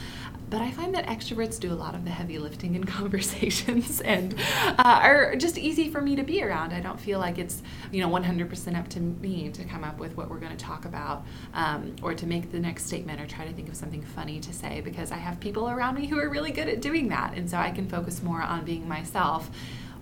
but 0.51 0.61
I 0.61 0.71
find 0.71 0.95
that 0.95 1.07
extroverts 1.07 1.59
do 1.59 1.73
a 1.73 1.75
lot 1.75 1.95
of 1.95 2.05
the 2.05 2.11
heavy 2.11 2.39
lifting 2.39 2.75
in 2.75 2.85
conversations 2.99 4.01
and 4.01 4.35
uh, 4.79 5.01
are 5.03 5.37
just 5.37 5.59
easy 5.59 5.91
for 5.91 6.01
me 6.01 6.17
to 6.17 6.23
be 6.23 6.43
around. 6.43 6.73
I 6.73 6.81
don't 6.81 7.01
feel 7.01 7.19
like 7.19 7.39
it's 7.39 7.63
you 7.91 8.01
know 8.01 8.09
100% 8.09 8.79
up 8.79 8.89
to 8.89 9.01
me 9.01 9.51
to 9.51 9.65
come 9.65 9.85
up 9.85 9.99
with 9.99 10.17
what 10.17 10.29
we're 10.29 10.39
going 10.39 10.57
to 10.57 10.65
talk 10.65 10.85
about 10.85 11.25
um, 11.55 11.97
or 12.03 12.15
to 12.15 12.27
make 12.27 12.53
the 12.53 12.61
next 12.61 12.87
statement 12.87 13.21
or 13.21 13.27
try 13.27 13.47
to 13.47 13.53
think 13.53 13.69
of 13.69 13.77
something 13.77 14.03
funny 14.03 14.41
to 14.41 14.53
say 14.53 14.81
because 14.81 15.11
I 15.11 15.17
have 15.17 15.41
people 15.41 15.69
around 15.69 15.97
me 15.97 16.07
who 16.07 16.19
are 16.19 16.29
really 16.29 16.51
good 16.51 16.69
at 16.69 16.81
doing 16.81 17.09
that, 17.09 17.35
and 17.35 17.49
so 17.49 17.59
I 17.59 17.71
can 17.71 17.89
focus 17.89 18.23
more 18.23 18.43
on 18.43 18.65
being 18.65 18.89
myself 18.89 19.51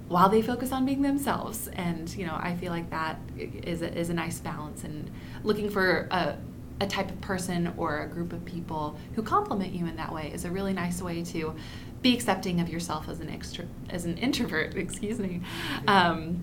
while 0.09 0.29
they 0.29 0.43
focus 0.43 0.73
on 0.73 0.85
being 0.85 1.03
themselves. 1.03 1.69
And 1.69 2.15
you 2.17 2.27
know, 2.27 2.35
I 2.39 2.57
feel 2.57 2.71
like 2.71 2.91
that 2.91 3.19
is 3.37 3.83
a, 3.83 3.99
is 3.99 4.11
a 4.11 4.15
nice 4.15 4.41
balance 4.41 4.85
and 4.85 5.11
looking 5.43 5.71
for 5.71 6.09
a 6.11 6.37
a 6.81 6.87
type 6.87 7.11
of 7.11 7.21
person 7.21 7.73
or 7.77 8.03
a 8.03 8.09
group 8.09 8.33
of 8.33 8.45
people 8.45 8.99
who 9.15 9.23
compliment 9.23 9.73
you 9.73 9.87
in 9.87 9.97
that 9.97 10.13
way 10.13 10.31
is 10.33 10.45
a 10.45 10.51
really 10.51 10.73
nice 10.73 11.01
way 11.01 11.23
to 11.23 11.55
be 12.03 12.15
accepting 12.15 12.61
of 12.61 12.69
yourself 12.69 13.09
as 13.09 13.21
an 13.21 13.31
extra 13.31 13.65
as 13.89 14.05
an 14.05 14.19
introvert 14.19 14.75
excuse 14.77 15.19
me 15.19 15.41
um, 15.87 16.43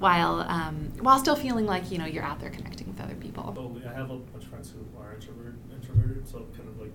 while 0.00 0.40
um, 0.40 0.90
while 1.00 1.18
still 1.18 1.36
feeling 1.36 1.66
like 1.66 1.90
you 1.90 1.98
know 1.98 2.06
you're 2.06 2.24
out 2.24 2.40
there 2.40 2.50
connecting 2.50 2.88
with 2.88 3.00
other 3.00 3.14
people. 3.14 3.44
I 3.86 3.92
have 3.92 4.10
a 4.10 4.16
bunch 4.16 4.44
of 4.44 4.50
friends 4.50 4.72
who 4.72 5.00
are 5.00 5.14
introvert 5.14 5.54
introverted 5.72 6.26
so 6.26 6.46
kind 6.56 6.68
of 6.68 6.80
like 6.80 6.92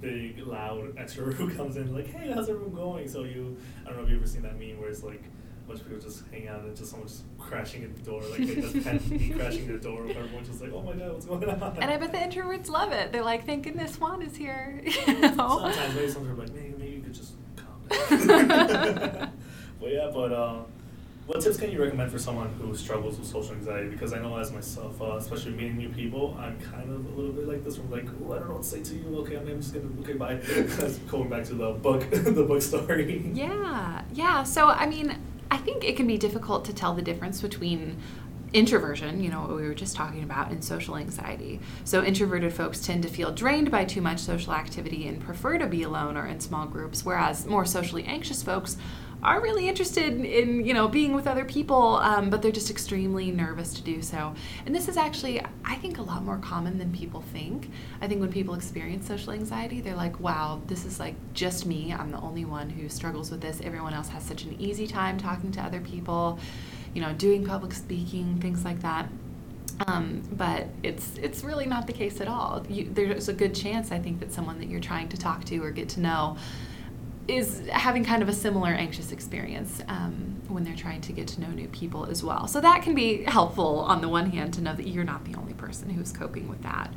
big 0.00 0.38
loud 0.46 0.94
extrovert 0.96 1.34
who 1.34 1.50
comes 1.54 1.76
in 1.76 1.94
like 1.94 2.06
hey 2.08 2.30
how's 2.32 2.48
everyone 2.48 2.74
going? 2.74 3.08
So 3.08 3.24
you 3.24 3.56
i 3.84 3.88
don't 3.88 3.98
know 3.98 4.04
if 4.04 4.10
you've 4.10 4.18
ever 4.18 4.26
seen 4.26 4.42
that 4.42 4.58
meme 4.58 4.78
where 4.78 4.90
it's 4.90 5.02
like 5.02 5.22
bunch 5.72 5.82
of 5.82 5.88
people 5.88 6.02
just 6.04 6.24
hanging 6.30 6.48
out 6.48 6.60
and 6.60 6.76
just 6.76 6.90
someone 6.90 7.08
just 7.08 7.24
crashing 7.38 7.84
at 7.84 7.96
the 7.96 8.02
door, 8.02 8.22
like 8.22 8.40
me 8.40 9.30
crashing 9.36 9.66
the 9.66 9.78
door, 9.78 10.06
everyone's 10.08 10.48
just 10.48 10.60
like, 10.60 10.72
oh 10.72 10.82
my 10.82 10.92
god, 10.92 11.12
what's 11.12 11.26
going 11.26 11.48
on? 11.48 11.76
And 11.80 11.90
I 11.90 11.96
bet 11.96 12.12
the 12.12 12.18
introverts 12.18 12.68
love 12.68 12.92
it. 12.92 13.12
They're 13.12 13.24
like, 13.24 13.46
thank 13.46 13.64
goodness 13.64 13.98
Juan 13.98 14.22
is 14.22 14.36
here. 14.36 14.82
You 15.06 15.20
know? 15.20 15.58
Sometimes 15.60 15.94
maybe 15.94 16.08
some 16.10 16.30
are 16.30 16.34
like, 16.34 16.52
maybe, 16.54 16.74
maybe 16.78 16.92
you 16.92 17.00
could 17.02 17.14
just 17.14 17.32
calm 17.56 18.26
down. 18.26 19.32
but 19.80 19.90
yeah, 19.90 20.10
but 20.12 20.32
uh, 20.32 20.60
what 21.26 21.40
tips 21.40 21.56
can 21.56 21.70
you 21.70 21.82
recommend 21.82 22.10
for 22.10 22.18
someone 22.18 22.48
who 22.60 22.74
struggles 22.76 23.18
with 23.18 23.28
social 23.28 23.54
anxiety? 23.54 23.88
Because 23.88 24.12
I 24.12 24.18
know 24.18 24.36
as 24.36 24.52
myself, 24.52 25.00
uh, 25.00 25.16
especially 25.16 25.52
meeting 25.52 25.76
new 25.76 25.88
people, 25.88 26.36
I'm 26.38 26.58
kind 26.60 26.90
of 26.90 27.06
a 27.06 27.08
little 27.16 27.32
bit 27.32 27.48
like 27.48 27.64
this. 27.64 27.78
I'm 27.78 27.90
like, 27.90 28.06
oh, 28.22 28.32
I 28.32 28.38
don't 28.38 28.48
know 28.48 28.54
what 28.54 28.62
to 28.62 28.68
say 28.68 28.82
to 28.82 28.94
you. 28.94 29.18
Okay, 29.18 29.36
I'm 29.36 29.46
just 29.60 29.72
gonna 29.72 29.88
okay, 30.00 30.14
bye. 30.14 30.34
Going 31.08 31.28
back 31.28 31.44
to 31.44 31.54
the 31.54 31.72
book, 31.72 32.08
the 32.10 32.44
book 32.44 32.62
story. 32.62 33.30
Yeah, 33.34 34.02
yeah. 34.12 34.42
So 34.42 34.68
I 34.68 34.86
mean, 34.86 35.16
I 35.52 35.58
think 35.58 35.84
it 35.84 35.98
can 35.98 36.06
be 36.06 36.16
difficult 36.16 36.64
to 36.64 36.72
tell 36.72 36.94
the 36.94 37.02
difference 37.02 37.42
between 37.42 37.98
introversion, 38.54 39.22
you 39.22 39.28
know, 39.28 39.42
what 39.42 39.54
we 39.54 39.66
were 39.68 39.74
just 39.74 39.94
talking 39.94 40.22
about, 40.22 40.50
and 40.50 40.64
social 40.64 40.96
anxiety. 40.96 41.60
So, 41.84 42.02
introverted 42.02 42.54
folks 42.54 42.80
tend 42.80 43.02
to 43.02 43.10
feel 43.10 43.30
drained 43.30 43.70
by 43.70 43.84
too 43.84 44.00
much 44.00 44.20
social 44.20 44.54
activity 44.54 45.06
and 45.06 45.20
prefer 45.20 45.58
to 45.58 45.66
be 45.66 45.82
alone 45.82 46.16
or 46.16 46.26
in 46.26 46.40
small 46.40 46.64
groups, 46.64 47.04
whereas 47.04 47.44
more 47.44 47.66
socially 47.66 48.04
anxious 48.04 48.42
folks 48.42 48.78
are 49.22 49.40
really 49.40 49.68
interested 49.68 50.24
in 50.24 50.64
you 50.64 50.74
know 50.74 50.88
being 50.88 51.12
with 51.14 51.26
other 51.26 51.44
people 51.44 51.96
um, 51.96 52.28
but 52.28 52.42
they're 52.42 52.50
just 52.50 52.70
extremely 52.70 53.30
nervous 53.30 53.74
to 53.74 53.82
do 53.82 54.02
so. 54.02 54.34
And 54.66 54.74
this 54.74 54.88
is 54.88 54.96
actually 54.96 55.40
i 55.64 55.76
think 55.76 55.98
a 55.98 56.02
lot 56.02 56.24
more 56.24 56.38
common 56.38 56.78
than 56.78 56.92
people 56.92 57.22
think. 57.32 57.70
I 58.00 58.08
think 58.08 58.20
when 58.20 58.32
people 58.32 58.54
experience 58.54 59.06
social 59.06 59.32
anxiety 59.32 59.80
they're 59.80 59.94
like 59.94 60.18
wow 60.20 60.60
this 60.66 60.84
is 60.84 60.98
like 60.98 61.14
just 61.34 61.66
me. 61.66 61.92
I'm 61.92 62.10
the 62.10 62.20
only 62.20 62.44
one 62.44 62.68
who 62.68 62.88
struggles 62.88 63.30
with 63.30 63.40
this. 63.40 63.60
Everyone 63.62 63.94
else 63.94 64.08
has 64.08 64.22
such 64.24 64.44
an 64.44 64.60
easy 64.60 64.86
time 64.86 65.18
talking 65.18 65.52
to 65.52 65.60
other 65.60 65.80
people 65.80 66.38
you 66.94 67.00
know 67.00 67.12
doing 67.14 67.44
public 67.44 67.72
speaking 67.72 68.38
things 68.40 68.64
like 68.64 68.80
that. 68.82 69.08
Um, 69.86 70.22
but 70.32 70.66
it's 70.82 71.16
it's 71.16 71.44
really 71.44 71.66
not 71.66 71.86
the 71.86 71.92
case 71.92 72.20
at 72.20 72.28
all. 72.28 72.64
You, 72.68 72.88
there's 72.92 73.28
a 73.28 73.32
good 73.32 73.54
chance 73.54 73.90
I 73.90 73.98
think 73.98 74.20
that 74.20 74.32
someone 74.32 74.58
that 74.58 74.68
you're 74.68 74.80
trying 74.80 75.08
to 75.10 75.16
talk 75.16 75.44
to 75.46 75.58
or 75.58 75.70
get 75.70 75.88
to 75.90 76.00
know 76.00 76.36
is 77.28 77.66
having 77.68 78.04
kind 78.04 78.22
of 78.22 78.28
a 78.28 78.32
similar 78.32 78.70
anxious 78.70 79.12
experience 79.12 79.80
um, 79.88 80.40
when 80.48 80.64
they're 80.64 80.76
trying 80.76 81.00
to 81.00 81.12
get 81.12 81.28
to 81.28 81.40
know 81.40 81.48
new 81.48 81.68
people 81.68 82.04
as 82.06 82.22
well. 82.22 82.48
So 82.48 82.60
that 82.60 82.82
can 82.82 82.94
be 82.94 83.22
helpful 83.22 83.80
on 83.80 84.00
the 84.00 84.08
one 84.08 84.30
hand 84.30 84.54
to 84.54 84.60
know 84.60 84.74
that 84.74 84.88
you're 84.88 85.04
not 85.04 85.24
the 85.24 85.36
only 85.36 85.54
person 85.54 85.88
who's 85.90 86.12
coping 86.12 86.48
with 86.48 86.62
that. 86.62 86.92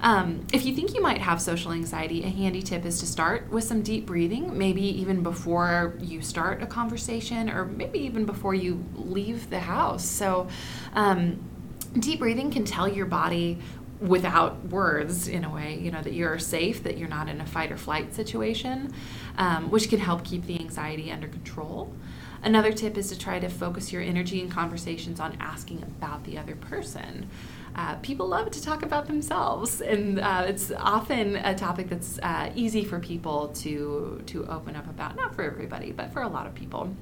Um, 0.00 0.46
if 0.52 0.64
you 0.64 0.74
think 0.74 0.94
you 0.94 1.00
might 1.00 1.18
have 1.18 1.40
social 1.40 1.72
anxiety, 1.72 2.22
a 2.24 2.28
handy 2.28 2.62
tip 2.62 2.84
is 2.84 3.00
to 3.00 3.06
start 3.06 3.50
with 3.50 3.64
some 3.64 3.82
deep 3.82 4.06
breathing, 4.06 4.56
maybe 4.56 4.82
even 4.82 5.22
before 5.22 5.94
you 5.98 6.20
start 6.20 6.62
a 6.62 6.66
conversation 6.66 7.50
or 7.50 7.64
maybe 7.64 7.98
even 8.00 8.26
before 8.26 8.54
you 8.54 8.84
leave 8.94 9.50
the 9.50 9.60
house. 9.60 10.04
So, 10.04 10.48
um, 10.92 11.42
deep 11.98 12.18
breathing 12.18 12.50
can 12.50 12.64
tell 12.64 12.88
your 12.88 13.06
body 13.06 13.58
without 14.00 14.64
words 14.66 15.28
in 15.28 15.44
a 15.44 15.50
way 15.50 15.78
you 15.78 15.90
know 15.90 16.02
that 16.02 16.12
you're 16.12 16.38
safe 16.38 16.82
that 16.82 16.98
you're 16.98 17.08
not 17.08 17.28
in 17.28 17.40
a 17.40 17.46
fight 17.46 17.70
or 17.70 17.76
flight 17.76 18.14
situation 18.14 18.92
um, 19.38 19.70
which 19.70 19.88
can 19.88 19.98
help 19.98 20.24
keep 20.24 20.44
the 20.46 20.58
anxiety 20.58 21.10
under 21.10 21.28
control 21.28 21.92
Another 22.44 22.72
tip 22.72 22.98
is 22.98 23.08
to 23.08 23.18
try 23.18 23.38
to 23.38 23.48
focus 23.48 23.90
your 23.90 24.02
energy 24.02 24.42
in 24.42 24.50
conversations 24.50 25.18
on 25.18 25.34
asking 25.40 25.82
about 25.82 26.22
the 26.24 26.36
other 26.36 26.54
person. 26.54 27.30
Uh, 27.74 27.96
people 27.96 28.28
love 28.28 28.50
to 28.50 28.62
talk 28.62 28.82
about 28.82 29.06
themselves, 29.06 29.80
and 29.80 30.20
uh, 30.20 30.44
it's 30.46 30.70
often 30.76 31.36
a 31.36 31.54
topic 31.54 31.88
that's 31.88 32.18
uh, 32.22 32.52
easy 32.54 32.84
for 32.84 33.00
people 33.00 33.48
to 33.48 34.22
to 34.26 34.46
open 34.46 34.76
up 34.76 34.88
about. 34.88 35.16
Not 35.16 35.34
for 35.34 35.42
everybody, 35.42 35.90
but 35.90 36.12
for 36.12 36.22
a 36.22 36.28
lot 36.28 36.46
of 36.46 36.54
people. 36.54 36.94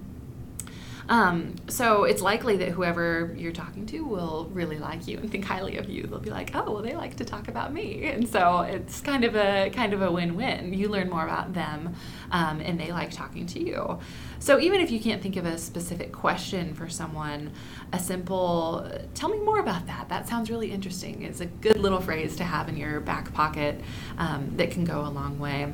Um, 1.08 1.56
so 1.68 2.04
it's 2.04 2.22
likely 2.22 2.56
that 2.58 2.70
whoever 2.70 3.34
you're 3.36 3.52
talking 3.52 3.86
to 3.86 4.04
will 4.04 4.48
really 4.52 4.78
like 4.78 5.06
you 5.08 5.18
and 5.18 5.30
think 5.30 5.44
highly 5.44 5.76
of 5.76 5.88
you. 5.88 6.04
They'll 6.04 6.20
be 6.20 6.30
like, 6.30 6.54
"Oh, 6.54 6.70
well, 6.72 6.82
they 6.82 6.94
like 6.94 7.16
to 7.16 7.24
talk 7.24 7.48
about 7.48 7.72
me," 7.72 8.04
and 8.12 8.28
so 8.28 8.60
it's 8.60 9.00
kind 9.00 9.24
of 9.24 9.34
a 9.36 9.70
kind 9.70 9.92
of 9.92 10.02
a 10.02 10.10
win-win. 10.10 10.72
You 10.72 10.88
learn 10.88 11.10
more 11.10 11.24
about 11.24 11.54
them, 11.54 11.94
um, 12.30 12.60
and 12.60 12.78
they 12.78 12.92
like 12.92 13.10
talking 13.10 13.46
to 13.46 13.60
you. 13.64 13.98
So 14.38 14.58
even 14.60 14.80
if 14.80 14.90
you 14.90 15.00
can't 15.00 15.22
think 15.22 15.36
of 15.36 15.46
a 15.46 15.58
specific 15.58 16.12
question 16.12 16.74
for 16.74 16.88
someone, 16.88 17.52
a 17.92 17.98
simple 17.98 18.90
"Tell 19.14 19.28
me 19.28 19.38
more 19.40 19.58
about 19.58 19.86
that." 19.86 20.08
That 20.08 20.28
sounds 20.28 20.50
really 20.50 20.72
interesting. 20.72 21.22
Is 21.22 21.40
a 21.40 21.46
good 21.46 21.78
little 21.78 22.00
phrase 22.00 22.36
to 22.36 22.44
have 22.44 22.68
in 22.68 22.76
your 22.76 23.00
back 23.00 23.32
pocket 23.32 23.80
um, 24.18 24.52
that 24.56 24.70
can 24.70 24.84
go 24.84 25.00
a 25.00 25.10
long 25.10 25.38
way. 25.38 25.72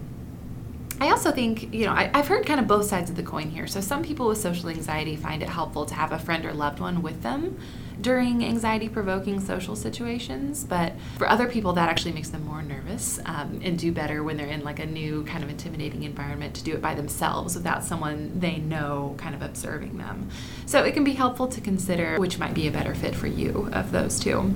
I 1.00 1.10
also 1.10 1.30
think, 1.30 1.72
you 1.72 1.86
know, 1.86 1.92
I, 1.92 2.10
have 2.14 2.26
heard 2.26 2.44
kind 2.44 2.58
of 2.58 2.66
both 2.66 2.86
sides 2.86 3.08
of 3.08 3.16
the 3.16 3.22
coin 3.22 3.50
here. 3.50 3.66
So 3.66 3.80
some 3.80 4.02
people 4.02 4.26
with 4.26 4.38
social 4.38 4.68
anxiety 4.68 5.14
find 5.14 5.42
it 5.42 5.48
helpful 5.48 5.86
to 5.86 5.94
have 5.94 6.10
a 6.12 6.18
friend 6.18 6.44
or 6.44 6.52
loved 6.52 6.80
one 6.80 7.02
with 7.02 7.22
them 7.22 7.58
during 8.00 8.44
anxiety 8.44 8.88
provoking 8.88 9.40
social 9.40 9.76
situations. 9.76 10.64
But 10.64 10.94
for 11.16 11.28
other 11.28 11.48
people, 11.48 11.72
that 11.74 11.88
actually 11.88 12.12
makes 12.12 12.30
them 12.30 12.44
more 12.44 12.62
nervous 12.62 13.20
um, 13.26 13.60
and 13.62 13.78
do 13.78 13.92
better 13.92 14.24
when 14.24 14.36
they're 14.36 14.46
in 14.46 14.64
like 14.64 14.78
a 14.80 14.86
new 14.86 15.24
kind 15.24 15.44
of 15.44 15.50
intimidating 15.50 16.02
environment 16.02 16.54
to 16.56 16.64
do 16.64 16.72
it 16.72 16.82
by 16.82 16.94
themselves 16.94 17.54
without 17.54 17.84
someone 17.84 18.38
they 18.38 18.56
know 18.58 19.14
kind 19.18 19.34
of 19.34 19.42
observing 19.42 19.98
them. 19.98 20.28
So 20.66 20.82
it 20.82 20.94
can 20.94 21.04
be 21.04 21.12
helpful 21.12 21.48
to 21.48 21.60
consider 21.60 22.18
which 22.18 22.38
might 22.38 22.54
be 22.54 22.66
a 22.66 22.72
better 22.72 22.94
fit 22.94 23.14
for 23.14 23.26
you 23.26 23.68
of 23.72 23.92
those 23.92 24.18
two. 24.18 24.54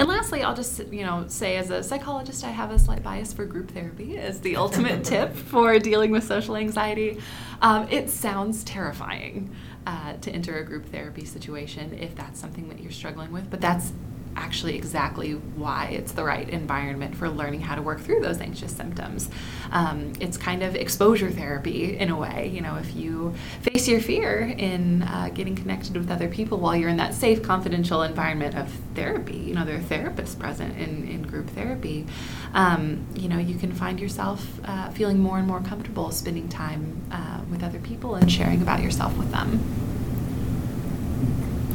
And 0.00 0.08
lastly, 0.08 0.42
I'll 0.42 0.54
just 0.54 0.78
you 0.90 1.04
know 1.04 1.26
say 1.26 1.58
as 1.58 1.68
a 1.68 1.82
psychologist, 1.82 2.42
I 2.42 2.48
have 2.48 2.70
a 2.70 2.78
slight 2.78 3.02
bias 3.02 3.34
for 3.34 3.44
group 3.44 3.70
therapy 3.70 4.16
as 4.16 4.40
the 4.40 4.56
ultimate 4.56 5.04
tip 5.12 5.36
for 5.36 5.78
dealing 5.78 6.10
with 6.10 6.24
social 6.24 6.56
anxiety. 6.56 7.20
Um, 7.60 7.86
it 7.90 8.08
sounds 8.08 8.64
terrifying 8.64 9.54
uh, 9.86 10.14
to 10.14 10.30
enter 10.30 10.56
a 10.56 10.64
group 10.64 10.86
therapy 10.86 11.26
situation 11.26 11.98
if 12.00 12.14
that's 12.14 12.40
something 12.40 12.66
that 12.70 12.80
you're 12.80 12.90
struggling 12.90 13.30
with, 13.30 13.50
but 13.50 13.60
that's 13.60 13.92
actually 14.36 14.76
exactly 14.76 15.32
why 15.32 15.86
it's 15.86 16.12
the 16.12 16.24
right 16.24 16.48
environment 16.48 17.16
for 17.16 17.28
learning 17.28 17.60
how 17.60 17.74
to 17.74 17.82
work 17.82 18.00
through 18.00 18.20
those 18.20 18.40
anxious 18.40 18.74
symptoms. 18.74 19.28
Um, 19.72 20.12
it's 20.20 20.36
kind 20.36 20.62
of 20.62 20.74
exposure 20.74 21.30
therapy 21.30 21.96
in 21.96 22.10
a 22.10 22.16
way. 22.16 22.50
You 22.52 22.60
know, 22.60 22.76
if 22.76 22.94
you 22.94 23.34
face 23.62 23.88
your 23.88 24.00
fear 24.00 24.54
in 24.56 25.02
uh, 25.02 25.30
getting 25.34 25.54
connected 25.56 25.96
with 25.96 26.10
other 26.10 26.28
people 26.28 26.58
while 26.58 26.76
you're 26.76 26.88
in 26.88 26.96
that 26.96 27.14
safe, 27.14 27.42
confidential 27.42 28.02
environment 28.02 28.56
of 28.56 28.70
therapy, 28.94 29.36
you 29.36 29.54
know, 29.54 29.64
there 29.64 29.76
are 29.76 29.80
therapists 29.80 30.38
present 30.38 30.76
in, 30.78 31.08
in 31.08 31.22
group 31.22 31.48
therapy. 31.50 32.06
Um, 32.54 33.06
you 33.14 33.28
know, 33.28 33.38
you 33.38 33.56
can 33.56 33.72
find 33.72 34.00
yourself 34.00 34.46
uh, 34.64 34.90
feeling 34.90 35.18
more 35.18 35.38
and 35.38 35.46
more 35.46 35.60
comfortable 35.60 36.10
spending 36.10 36.48
time 36.48 37.00
uh, 37.10 37.40
with 37.50 37.62
other 37.62 37.78
people 37.78 38.14
and 38.14 38.30
sharing 38.30 38.62
about 38.62 38.82
yourself 38.82 39.16
with 39.16 39.30
them. 39.30 39.60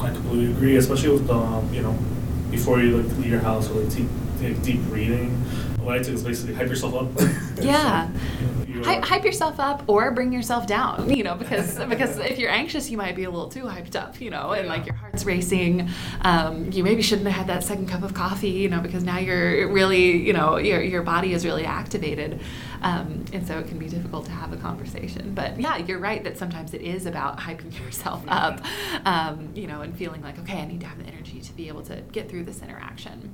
I 0.01 0.09
completely 0.09 0.51
agree, 0.51 0.75
especially 0.75 1.09
with 1.09 1.29
um, 1.29 1.74
you 1.74 1.81
know 1.81 1.97
before 2.55 2.79
you 2.79 2.97
like 2.97 3.17
leave 3.17 3.31
your 3.31 3.41
house 3.41 3.69
or 3.69 3.81
like 3.81 3.93
deep, 3.93 4.07
like, 4.41 4.63
deep 4.63 4.79
reading. 4.89 5.31
What 5.83 6.00
I 6.00 6.01
do 6.01 6.13
is 6.13 6.24
basically 6.24 6.53
hype 6.55 6.69
yourself 6.69 6.95
up. 6.95 7.07
Yeah. 7.62 8.09
Hype, 8.84 9.03
hype, 9.03 9.24
yourself 9.24 9.60
up 9.60 9.84
or 9.88 10.12
bring 10.12 10.32
yourself 10.32 10.67
down, 10.67 11.10
you 11.10 11.24
know, 11.24 11.36
because 11.36 11.77
because 11.89 12.17
if 12.17 12.38
you're 12.38 12.50
anxious, 12.51 12.89
you 12.89 12.98
might 12.98 13.15
be 13.15 13.24
a 13.24 13.29
little 13.29 13.50
too 13.50 13.63
hyped 13.63 13.96
up, 13.96 14.20
you 14.20 14.29
know, 14.29 14.51
and 14.51 14.67
like 14.67 14.86
your 14.86 14.96
heart's 14.96 15.25
racing. 15.25 15.89
Um, 16.22 16.72
you 16.72 16.84
maybe 16.84 17.01
shouldn't 17.01 17.27
have 17.27 17.38
had 17.38 17.48
that 17.48 17.63
second 17.63 17.88
cup 17.88 18.03
of 18.03 18.13
coffee, 18.13 18.50
you 18.50 18.70
know, 18.70 18.82
because 18.82 19.03
now 19.03 19.17
you're 19.17 19.72
really, 19.72 20.17
you 20.17 20.34
know, 20.34 20.58
your, 20.58 20.82
your 20.82 21.03
body 21.03 21.34
is 21.34 21.46
really 21.46 21.65
activated. 21.65 22.41
Um, 22.82 23.25
and 23.34 23.46
so 23.48 23.58
it 23.60 23.67
can 23.67 23.79
be 23.79 23.88
difficult 23.88 24.25
to 24.25 24.32
have 24.32 24.53
a 24.53 24.58
conversation. 24.58 25.34
But 25.34 25.60
yeah, 25.60 25.77
you're 25.77 26.00
right 26.00 26.24
that 26.24 26.38
sometimes 26.38 26.74
it 26.74 26.82
is 26.82 27.05
about 27.05 27.39
hyping 27.39 27.77
yourself 27.86 28.24
up, 28.27 28.62
um, 29.05 29.50
you 29.55 29.67
know, 29.67 29.82
and 29.82 29.96
feeling 29.98 30.22
like, 30.22 30.38
okay, 30.39 30.60
I 30.60 30.65
need 30.65 30.82
to 30.82 30.88
have 30.88 31.00
the 31.00 31.05
energy 31.05 31.39
to 31.41 31.53
be 31.53 31.67
able 31.67 31.84
to 31.84 32.01
get 32.12 32.29
through 32.29 32.44
this 32.44 32.62
interaction. 32.62 33.34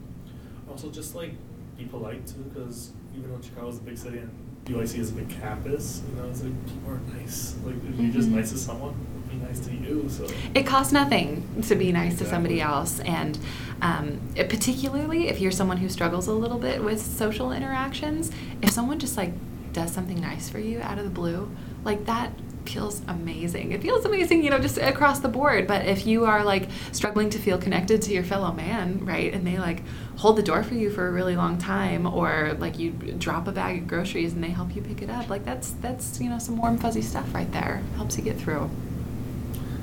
Also, 0.70 0.90
just 0.90 1.16
like 1.16 1.32
be 1.78 1.86
polite 1.86 2.26
too, 2.28 2.44
because 2.54 2.92
even 3.18 3.30
though 3.32 3.42
Chicago 3.42 3.68
is 3.68 3.78
a 3.78 3.82
big 3.82 3.98
city 3.98 4.20
and 4.20 4.32
UIC 4.66 5.00
is 5.00 5.12
a 5.12 5.14
big 5.14 5.30
campus, 5.30 6.02
you 6.10 6.22
know, 6.22 6.30
it's 6.30 6.44
like 6.44 6.66
people 6.66 6.92
are 6.92 7.00
nice. 7.18 7.56
Like 7.66 7.76
if 7.76 8.00
you're 8.00 8.12
just 8.12 8.28
mm-hmm. 8.28 8.38
nice 8.38 8.52
to 8.52 8.58
someone, 8.58 8.94
be 9.30 9.38
nice 9.38 9.60
to 9.62 9.74
you. 9.74 10.08
So 10.10 10.28
it 10.54 10.66
costs 10.66 10.94
nothing 10.94 11.48
to 11.64 11.76
be 11.76 11.92
nice 11.92 12.14
exactly. 12.14 12.26
to 12.26 12.32
somebody 12.32 12.62
else, 12.62 13.00
and 13.02 13.40
um, 13.82 14.22
it, 14.36 14.50
particularly 14.50 15.28
if 15.30 15.40
you're 15.40 15.52
someone 15.52 15.78
who 15.78 15.90
struggles 15.90 16.28
a 16.28 16.34
little 16.34 16.60
bit 16.60 16.84
with 16.84 17.02
social 17.02 17.52
interactions, 17.52 18.32
if 18.62 18.70
someone 18.72 19.00
just 19.00 19.18
like 19.18 19.34
does 19.74 19.92
something 19.92 20.20
nice 20.20 20.50
for 20.50 20.60
you 20.60 20.82
out 20.82 20.98
of 20.98 21.06
the 21.06 21.10
blue, 21.10 21.50
like 21.84 22.06
that 22.06 22.32
feels 22.66 23.02
amazing. 23.08 23.72
It 23.72 23.82
feels 23.82 24.06
amazing, 24.06 24.44
you 24.44 24.50
know, 24.50 24.60
just 24.60 24.78
across 24.78 25.20
the 25.20 25.28
board. 25.28 25.68
But 25.68 25.86
if 25.86 26.06
you 26.06 26.26
are 26.26 26.44
like 26.44 26.70
struggling 26.92 27.30
to 27.32 27.40
feel 27.40 27.58
connected 27.58 28.02
to 28.04 28.14
your 28.14 28.24
fellow 28.24 28.52
man, 28.52 29.06
right, 29.06 29.34
and 29.34 29.46
they 29.46 29.58
like 29.58 29.84
hold 30.18 30.38
the 30.38 30.44
door 30.44 30.64
for 30.64 30.76
you 30.76 30.90
for 30.90 31.08
a 31.08 31.12
really 31.12 31.36
long 31.36 31.58
time, 31.58 32.06
or 32.06 32.56
like 32.60 32.80
you 32.80 32.92
drop 32.92 33.48
a 33.48 33.52
bag 33.52 33.82
of 33.82 33.88
groceries 33.88 34.34
and 34.34 34.44
they 34.44 34.50
help 34.50 34.76
you 34.76 34.82
pick 34.82 35.02
it 35.02 35.10
up, 35.10 35.30
like 35.30 35.46
that's 35.46 35.72
that's 35.82 36.20
you 36.22 36.30
know 36.30 36.40
some 36.40 36.58
warm 36.58 36.78
fuzzy 36.78 37.02
stuff 37.02 37.34
right 37.34 37.52
there. 37.52 37.82
Helps 37.96 38.18
you 38.18 38.24
get 38.24 38.38
through. 38.38 38.70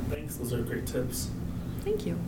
Thanks. 0.09 0.37
Those 0.37 0.53
are 0.53 0.63
great 0.63 0.87
tips. 0.87 1.31
Thank 1.85 2.07
you. 2.07 2.19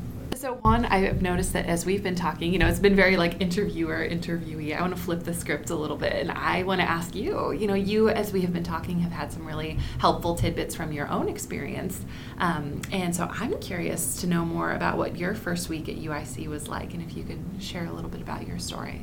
So 0.41 0.55
Juan, 0.55 0.87
I 0.87 1.01
have 1.01 1.21
noticed 1.21 1.53
that 1.53 1.67
as 1.67 1.85
we've 1.85 2.03
been 2.03 2.15
talking, 2.15 2.51
you 2.51 2.59
know, 2.59 2.67
it's 2.67 2.79
been 2.79 2.97
very 2.97 3.19
like 3.19 3.43
interviewer 3.43 3.99
interviewee. 3.99 4.75
I 4.75 4.81
want 4.81 4.97
to 4.97 5.03
flip 5.03 5.23
the 5.23 5.35
script 5.35 5.69
a 5.69 5.75
little 5.75 5.99
bit, 5.99 6.15
and 6.15 6.31
I 6.31 6.63
want 6.63 6.81
to 6.81 6.89
ask 6.89 7.15
you. 7.15 7.53
You 7.53 7.67
know, 7.67 7.75
you 7.75 8.09
as 8.09 8.33
we 8.33 8.41
have 8.41 8.51
been 8.51 8.65
talking 8.65 9.01
have 9.01 9.13
had 9.13 9.31
some 9.31 9.47
really 9.47 9.79
helpful 9.99 10.35
tidbits 10.35 10.75
from 10.75 10.93
your 10.95 11.09
own 11.09 11.29
experience, 11.29 12.01
um, 12.39 12.81
and 12.91 13.15
so 13.15 13.29
I'm 13.31 13.59
curious 13.59 14.19
to 14.23 14.27
know 14.27 14.47
more 14.47 14.73
about 14.73 14.97
what 14.97 15.19
your 15.19 15.35
first 15.35 15.69
week 15.69 15.91
at 15.91 15.97
UIC 15.97 16.47
was 16.49 16.69
like, 16.69 16.95
and 16.95 17.03
if 17.03 17.15
you 17.15 17.23
could 17.23 17.45
share 17.59 17.85
a 17.85 17.93
little 17.93 18.09
bit 18.09 18.23
about 18.23 18.47
your 18.47 18.59
story. 18.59 19.03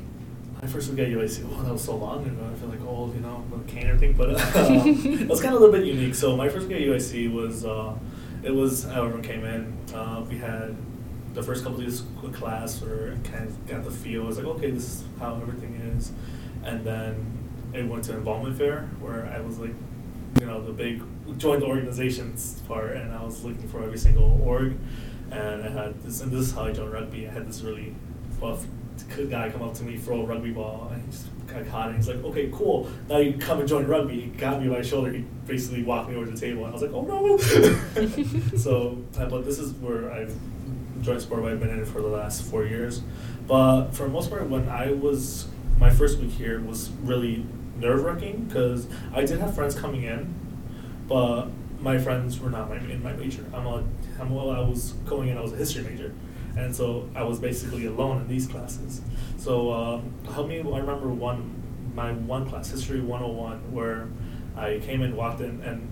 My 0.60 0.66
first 0.66 0.90
week 0.90 0.98
at 0.98 1.06
UIC, 1.06 1.48
oh, 1.52 1.62
that 1.62 1.72
was 1.72 1.84
so 1.84 1.94
long 1.94 2.26
ago. 2.26 2.50
I 2.50 2.58
feel 2.58 2.68
like 2.68 2.84
old, 2.84 3.14
you 3.14 3.20
know, 3.20 3.44
a 3.54 3.70
cane 3.70 3.86
or 3.86 3.96
thing, 3.96 4.14
but 4.14 4.30
uh, 4.56 4.72
it 4.74 5.28
was 5.28 5.40
kind 5.40 5.54
of 5.54 5.60
a 5.60 5.64
little 5.64 5.78
bit 5.78 5.86
unique. 5.86 6.16
So 6.16 6.36
my 6.36 6.48
first 6.48 6.66
week 6.66 6.78
at 6.78 6.82
UIC 6.82 7.32
was. 7.32 7.64
Uh, 7.64 7.96
it 8.42 8.54
was 8.54 8.86
everyone 8.86 9.22
came 9.22 9.44
in. 9.44 9.76
Uh, 9.92 10.24
we 10.28 10.38
had 10.38 10.76
the 11.38 11.44
first 11.44 11.62
couple 11.62 11.78
of 11.78 11.84
days 11.84 12.00
of 12.00 12.32
class 12.34 12.82
or 12.82 13.16
kind 13.22 13.46
of 13.46 13.66
got 13.68 13.84
the 13.84 13.90
feel. 13.92 14.24
I 14.24 14.26
was 14.26 14.38
like, 14.38 14.46
okay, 14.46 14.72
this 14.72 14.82
is 14.82 15.04
how 15.20 15.36
everything 15.36 15.74
is. 15.96 16.10
And 16.64 16.84
then 16.84 17.38
it 17.72 17.86
went 17.86 18.04
to 18.04 18.16
involvement 18.16 18.58
fair 18.58 18.88
where 19.00 19.32
I 19.32 19.38
was 19.40 19.60
like, 19.60 19.74
you 20.40 20.46
know, 20.46 20.60
the 20.60 20.72
big 20.72 21.00
join 21.36 21.60
the 21.60 21.66
organizations 21.66 22.60
part, 22.66 22.96
and 22.96 23.12
I 23.12 23.22
was 23.22 23.44
looking 23.44 23.68
for 23.68 23.84
every 23.84 23.98
single 23.98 24.40
org. 24.42 24.76
And 25.30 25.62
I 25.62 25.68
had 25.68 26.02
this, 26.02 26.22
and 26.22 26.32
this 26.32 26.40
is 26.40 26.52
how 26.52 26.64
I 26.64 26.72
joined 26.72 26.92
rugby. 26.92 27.28
I 27.28 27.30
had 27.30 27.48
this 27.48 27.60
really 27.60 27.94
buff 28.40 28.66
guy 29.30 29.48
come 29.48 29.62
up 29.62 29.74
to 29.74 29.84
me, 29.84 29.96
throw 29.96 30.22
a 30.22 30.26
rugby 30.26 30.50
ball, 30.50 30.88
and 30.92 31.04
he 31.04 31.10
just 31.12 31.28
kind 31.46 31.60
of 31.60 31.68
caught 31.68 31.90
it. 31.90 31.96
He's 31.96 32.08
like, 32.08 32.24
okay, 32.24 32.50
cool. 32.52 32.90
Now 33.08 33.18
you 33.18 33.38
come 33.38 33.60
and 33.60 33.68
join 33.68 33.86
rugby. 33.86 34.22
He 34.22 34.26
got 34.26 34.60
me 34.60 34.68
by 34.68 34.78
the 34.78 34.84
shoulder. 34.84 35.12
He 35.12 35.24
basically 35.46 35.84
walked 35.84 36.10
me 36.10 36.16
over 36.16 36.26
to 36.26 36.32
the 36.32 36.40
table, 36.40 36.64
and 36.64 36.70
I 36.70 36.72
was 36.72 36.82
like, 36.82 36.92
oh 36.92 37.02
no. 37.02 37.36
so, 38.56 38.98
I 39.16 39.26
but 39.26 39.44
this 39.44 39.60
is 39.60 39.72
where 39.74 40.10
I've 40.10 40.34
joint 41.02 41.22
sport 41.22 41.44
I've 41.44 41.60
been 41.60 41.70
in 41.70 41.84
for 41.84 42.00
the 42.00 42.08
last 42.08 42.42
four 42.42 42.64
years. 42.64 43.02
But 43.46 43.90
for 43.90 44.04
the 44.04 44.10
most 44.10 44.30
part, 44.30 44.48
when 44.48 44.68
I 44.68 44.92
was 44.92 45.46
my 45.78 45.90
first 45.90 46.18
week 46.18 46.32
here 46.32 46.60
was 46.60 46.90
really 47.02 47.46
nerve 47.76 48.02
wracking 48.02 48.44
because 48.44 48.86
I 49.12 49.24
did 49.24 49.38
have 49.38 49.54
friends 49.54 49.74
coming 49.74 50.02
in, 50.02 50.34
but 51.06 51.46
my 51.80 51.98
friends 51.98 52.40
were 52.40 52.50
not 52.50 52.68
my, 52.68 52.76
in 52.76 53.02
my 53.02 53.12
major. 53.12 53.44
I'm 53.54 53.66
a, 53.66 53.84
I'm, 54.20 54.30
well, 54.30 54.50
I 54.50 54.60
was 54.60 54.92
going 55.06 55.28
in, 55.28 55.38
I 55.38 55.40
was 55.40 55.52
a 55.52 55.56
history 55.56 55.84
major. 55.84 56.12
And 56.56 56.74
so 56.74 57.08
I 57.14 57.22
was 57.22 57.38
basically 57.38 57.86
alone 57.86 58.20
in 58.20 58.28
these 58.28 58.48
classes. 58.48 59.00
So 59.36 59.70
uh, 59.70 60.00
help 60.32 60.48
me, 60.48 60.58
I 60.58 60.78
remember 60.78 61.08
one, 61.08 61.62
my 61.94 62.12
one 62.12 62.48
class, 62.48 62.70
History 62.70 63.00
101, 63.00 63.72
where 63.72 64.08
I 64.56 64.80
came 64.84 65.02
in, 65.02 65.14
walked 65.14 65.40
in, 65.40 65.60
and 65.62 65.88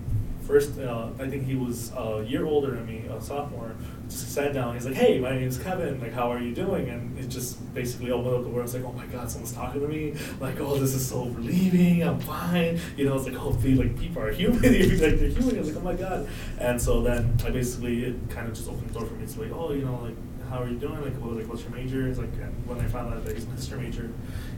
first, 0.47 0.79
uh, 0.79 1.09
I 1.19 1.27
think 1.27 1.45
he 1.45 1.55
was 1.55 1.91
a 1.95 2.23
year 2.25 2.45
older 2.45 2.71
than 2.71 2.85
me, 2.85 3.03
a 3.09 3.21
sophomore, 3.21 3.75
just 4.07 4.33
sat 4.33 4.53
down. 4.53 4.73
He's 4.73 4.85
like, 4.85 4.95
"Hey, 4.95 5.19
my 5.19 5.37
name's 5.37 5.57
Kevin. 5.57 5.99
Like, 5.99 6.13
how 6.13 6.31
are 6.31 6.39
you 6.39 6.55
doing?" 6.55 6.87
And 6.89 7.19
it 7.19 7.27
just 7.27 7.73
basically 7.73 8.11
opened 8.11 8.35
up 8.35 8.43
the 8.43 8.49
world. 8.49 8.65
It's 8.65 8.73
like, 8.73 8.85
"Oh 8.85 8.93
my 8.93 9.05
God, 9.07 9.29
someone's 9.29 9.51
talking 9.51 9.81
to 9.81 9.87
me. 9.87 10.15
Like, 10.39 10.59
oh, 10.61 10.77
this 10.77 10.93
is 10.93 11.05
so 11.05 11.25
relieving. 11.25 12.01
I'm 12.03 12.19
fine." 12.19 12.79
You 12.95 13.05
know, 13.05 13.15
it's 13.17 13.25
like, 13.25 13.35
hopefully, 13.35 13.75
like 13.75 13.99
people 13.99 14.21
are 14.21 14.31
human. 14.41 14.61
like 14.61 15.19
they're 15.19 15.29
human. 15.29 15.57
I 15.57 15.59
was 15.59 15.67
like, 15.73 15.77
"Oh 15.77 15.85
my 15.85 15.95
God." 15.95 16.27
And 16.59 16.81
so 16.81 17.01
then 17.01 17.37
I 17.45 17.49
basically 17.49 18.05
it 18.05 18.15
kind 18.29 18.47
of 18.47 18.53
just 18.55 18.69
opened 18.69 18.89
the 18.89 18.93
door 18.93 19.05
for 19.05 19.13
me. 19.15 19.23
It's 19.23 19.37
like, 19.37 19.51
"Oh, 19.51 19.73
you 19.73 19.85
know, 19.85 19.99
like." 20.01 20.15
How 20.49 20.63
are 20.63 20.69
you 20.69 20.77
doing? 20.77 21.01
Like, 21.01 21.13
what, 21.15 21.35
like, 21.35 21.45
what's 21.49 21.63
your 21.63 21.71
major? 21.71 22.07
It's 22.07 22.19
like, 22.19 22.33
when 22.65 22.79
I 22.79 22.87
found 22.87 23.13
out 23.13 23.25
that 23.25 23.35
he's 23.35 23.45
my 23.45 23.55
history 23.55 23.81
major, 23.81 24.09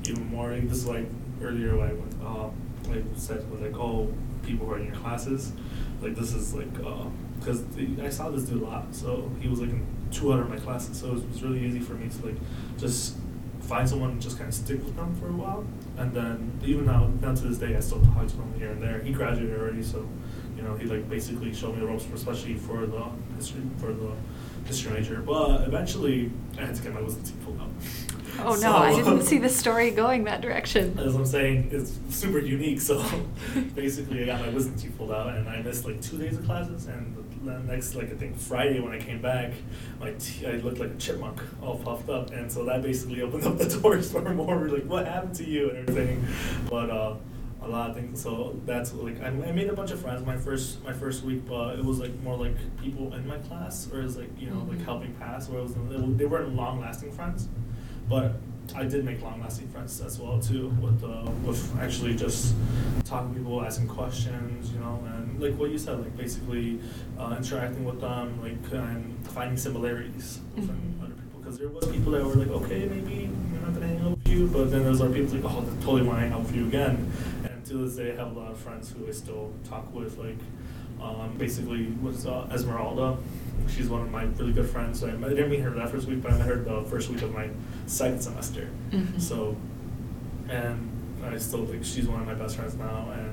even 0.08 0.24
more. 0.28 0.52
Like, 0.54 0.70
this 0.70 0.78
is 0.78 0.86
like 0.86 1.08
earlier, 1.42 1.82
I 1.82 1.94
uh, 2.24 2.52
like 2.88 3.04
said 3.16 3.50
was 3.50 3.60
like, 3.62 3.76
oh, 3.76 4.14
people 4.44 4.68
who 4.68 4.74
are 4.74 4.78
in 4.78 4.86
your 4.86 4.96
classes 4.96 5.52
like 6.02 6.16
this 6.16 6.34
is 6.34 6.54
like 6.54 6.68
uh, 6.86 7.06
because 7.40 7.64
I 8.02 8.10
saw 8.10 8.30
this 8.30 8.44
dude 8.44 8.62
a 8.62 8.66
lot, 8.66 8.94
so 8.94 9.32
he 9.40 9.48
was 9.48 9.62
like 9.62 9.70
in 9.70 9.86
two 10.12 10.34
out 10.34 10.40
of 10.40 10.50
my 10.50 10.58
classes, 10.58 11.00
so 11.00 11.08
it 11.08 11.14
was, 11.14 11.24
it 11.24 11.30
was 11.30 11.44
really 11.44 11.66
easy 11.66 11.80
for 11.80 11.94
me 11.94 12.10
to 12.10 12.26
like 12.26 12.36
just 12.78 13.18
find 13.62 13.88
someone 13.88 14.12
and 14.12 14.22
just 14.22 14.38
kind 14.38 14.48
of 14.48 14.54
stick 14.54 14.84
with 14.84 14.96
them 14.96 15.16
for 15.16 15.28
a 15.28 15.32
while, 15.32 15.66
and 15.98 16.14
then 16.14 16.60
even 16.64 16.86
now, 16.86 17.10
now 17.22 17.34
to 17.34 17.44
this 17.44 17.58
day, 17.58 17.76
I 17.76 17.80
still 17.80 18.02
talk 18.02 18.28
to 18.28 18.36
him 18.36 18.54
here 18.58 18.72
and 18.72 18.82
there. 18.82 19.00
He 19.00 19.12
graduated 19.12 19.60
already, 19.60 19.84
so 19.84 20.08
you 20.56 20.64
know 20.64 20.76
he 20.76 20.86
like 20.86 21.10
basically 21.10 21.54
showed 21.54 21.76
me 21.76 21.82
the 21.82 21.88
ropes, 21.88 22.06
especially 22.14 22.56
for 22.56 22.86
the 22.86 23.06
history 23.36 23.62
for 23.78 23.94
the 23.94 24.12
history 24.66 24.92
major. 24.94 25.22
But 25.22 25.68
eventually, 25.68 26.32
I 26.58 26.66
had 26.66 26.76
to 26.76 26.82
get 26.82 26.94
my 26.94 27.02
wisdom 27.02 27.24
teeth 27.24 27.44
pulled 27.44 27.60
out. 27.60 27.70
Oh 28.46 28.56
no, 28.62 28.76
I 28.78 28.96
didn't 28.96 29.22
see 29.32 29.38
the 29.38 29.50
story 29.50 29.92
going 29.92 30.24
that 30.26 30.42
direction. 30.42 30.98
As 31.00 31.16
I'm 31.16 31.26
saying, 31.26 31.70
it's 31.72 32.00
super 32.10 32.40
unique. 32.40 32.82
So 32.82 33.04
basically, 33.76 34.24
I 34.24 34.26
got 34.28 34.42
my 34.42 34.50
wisdom 34.50 34.76
teeth 34.76 34.98
pulled 34.98 35.12
out, 35.12 35.36
and 35.36 35.48
I 35.50 35.62
missed 35.62 35.86
like 35.86 36.02
two 36.02 36.18
days 36.18 36.38
of 36.38 36.46
classes. 36.46 36.88
And 36.88 37.16
the 37.44 37.60
next, 37.60 37.96
like 37.96 38.12
I 38.12 38.16
think 38.16 38.38
Friday 38.38 38.80
when 38.80 38.92
I 38.94 39.00
came 39.00 39.22
back, 39.22 39.52
my 40.00 40.12
te- 40.20 40.48
I 40.48 40.52
looked 40.58 40.80
like 40.80 40.92
a 40.92 40.96
chipmunk, 40.96 41.42
all 41.62 41.78
puffed 41.78 42.10
up, 42.10 42.32
and 42.32 42.52
so 42.52 42.64
that 42.66 42.82
basically 42.82 43.22
opened 43.24 43.46
up 43.46 43.58
the 43.58 43.80
doors 43.80 44.12
for 44.12 44.22
more 44.34 44.68
like 44.70 44.84
what 44.86 45.06
happened 45.06 45.36
to 45.36 45.46
you 45.46 45.70
and 45.72 45.90
everything. 45.90 46.26
But 46.70 46.90
uh, 46.90 47.16
a 47.62 47.68
lot 47.68 47.90
of 47.90 47.96
things. 47.98 48.22
So 48.22 48.60
that's 48.66 48.94
like 48.94 49.22
I, 49.22 49.28
I 49.28 49.52
made 49.52 49.68
a 49.70 49.74
bunch 49.74 49.92
of 49.92 50.00
friends 50.00 50.26
my 50.26 50.38
first 50.38 50.84
my 50.84 50.94
first 50.94 51.24
week, 51.24 51.46
but 51.46 51.78
it 51.78 51.84
was 51.84 52.00
like 52.00 52.18
more 52.22 52.38
like 52.38 52.56
people 52.82 53.14
in 53.14 53.28
my 53.28 53.38
class, 53.38 53.90
or 53.92 54.00
it 54.00 54.04
was 54.04 54.18
like 54.18 54.30
you 54.40 54.50
know 54.50 54.60
like 54.70 54.78
Mhm. 54.80 54.86
helping 54.86 55.14
pass, 55.16 55.50
where 55.50 55.60
it 55.60 55.64
was 55.64 55.76
they 56.18 56.26
weren't 56.26 56.56
long 56.56 56.80
lasting 56.80 57.12
friends. 57.12 57.48
But 58.10 58.34
I 58.76 58.84
did 58.86 59.04
make 59.06 59.22
long-lasting 59.22 59.68
friends 59.70 60.02
as 60.02 60.20
well 60.20 60.40
too, 60.40 60.70
with 60.82 61.04
uh, 61.04 61.30
with 61.46 61.62
actually 61.80 62.16
just 62.16 62.56
talking 63.06 63.34
to 63.34 63.40
people, 63.40 63.62
asking 63.64 63.88
questions, 63.88 64.72
you 64.72 64.80
know, 64.80 65.04
and 65.14 65.40
like 65.42 65.56
what 65.56 65.70
you 65.72 65.78
said, 65.78 66.00
like 66.02 66.16
basically 66.18 66.80
uh, 67.20 67.36
interacting 67.38 67.86
with 67.86 68.02
them, 68.02 68.42
like 68.42 68.58
and 68.74 69.28
finding 69.28 69.58
similarities 69.58 70.40
with 70.56 70.70
Mhm. 70.70 71.04
other 71.04 71.14
people. 71.14 71.40
Because 71.40 71.58
there 71.58 71.70
was 71.70 71.86
people 71.88 72.12
that 72.14 72.24
were 72.26 72.36
like, 72.36 72.50
okay, 72.64 72.86
maybe 72.88 73.30
we're 73.52 73.60
not 73.62 73.74
gonna 73.74 73.88
hang 73.88 74.02
out 74.02 74.12
with 74.18 74.28
you, 74.28 74.48
but 74.48 74.70
then 74.72 74.84
there's 74.84 75.02
other 75.02 75.14
people 75.14 75.36
like, 75.38 75.46
oh, 75.46 75.60
I 75.62 75.84
totally 75.84 76.04
want 76.04 76.18
to 76.20 76.22
hang 76.26 76.34
out 76.34 76.42
with 76.42 76.56
you 76.56 76.66
again. 76.68 77.12
And 77.46 77.66
to 77.66 77.74
this 77.86 77.96
day, 77.96 78.12
I 78.14 78.16
have 78.18 78.36
a 78.36 78.40
lot 78.40 78.52
of 78.52 78.58
friends 78.58 78.92
who 78.92 79.08
I 79.08 79.12
still 79.12 79.52
talk 79.68 79.94
with, 79.94 80.18
like 80.18 80.38
um, 81.02 81.36
basically 81.38 81.86
with 82.04 82.26
uh, 82.28 82.46
Esmeralda. 82.52 83.18
She's 83.68 83.90
one 83.90 84.02
of 84.02 84.12
my 84.12 84.24
really 84.24 84.54
good 84.54 84.70
friends. 84.70 85.04
I, 85.04 85.12
met, 85.12 85.32
I 85.32 85.34
didn't 85.34 85.52
meet 85.52 85.60
her 85.62 85.70
that 85.72 85.90
first 85.90 86.08
week, 86.08 86.22
but 86.22 86.32
I 86.34 86.38
met 86.38 86.48
her 86.48 86.56
the 86.64 86.84
first 86.84 87.10
week 87.10 87.22
of 87.22 87.34
my 87.34 87.50
second 87.86 88.22
semester. 88.22 88.70
Mhm. 88.92 89.20
So, 89.22 89.56
and 90.50 90.90
I 91.24 91.38
still 91.38 91.66
think 91.66 91.84
she's 91.86 92.08
one 92.08 92.22
of 92.22 92.28
my 92.28 92.34
best 92.34 92.56
friends 92.56 92.76
now. 92.76 93.12
And 93.14 93.29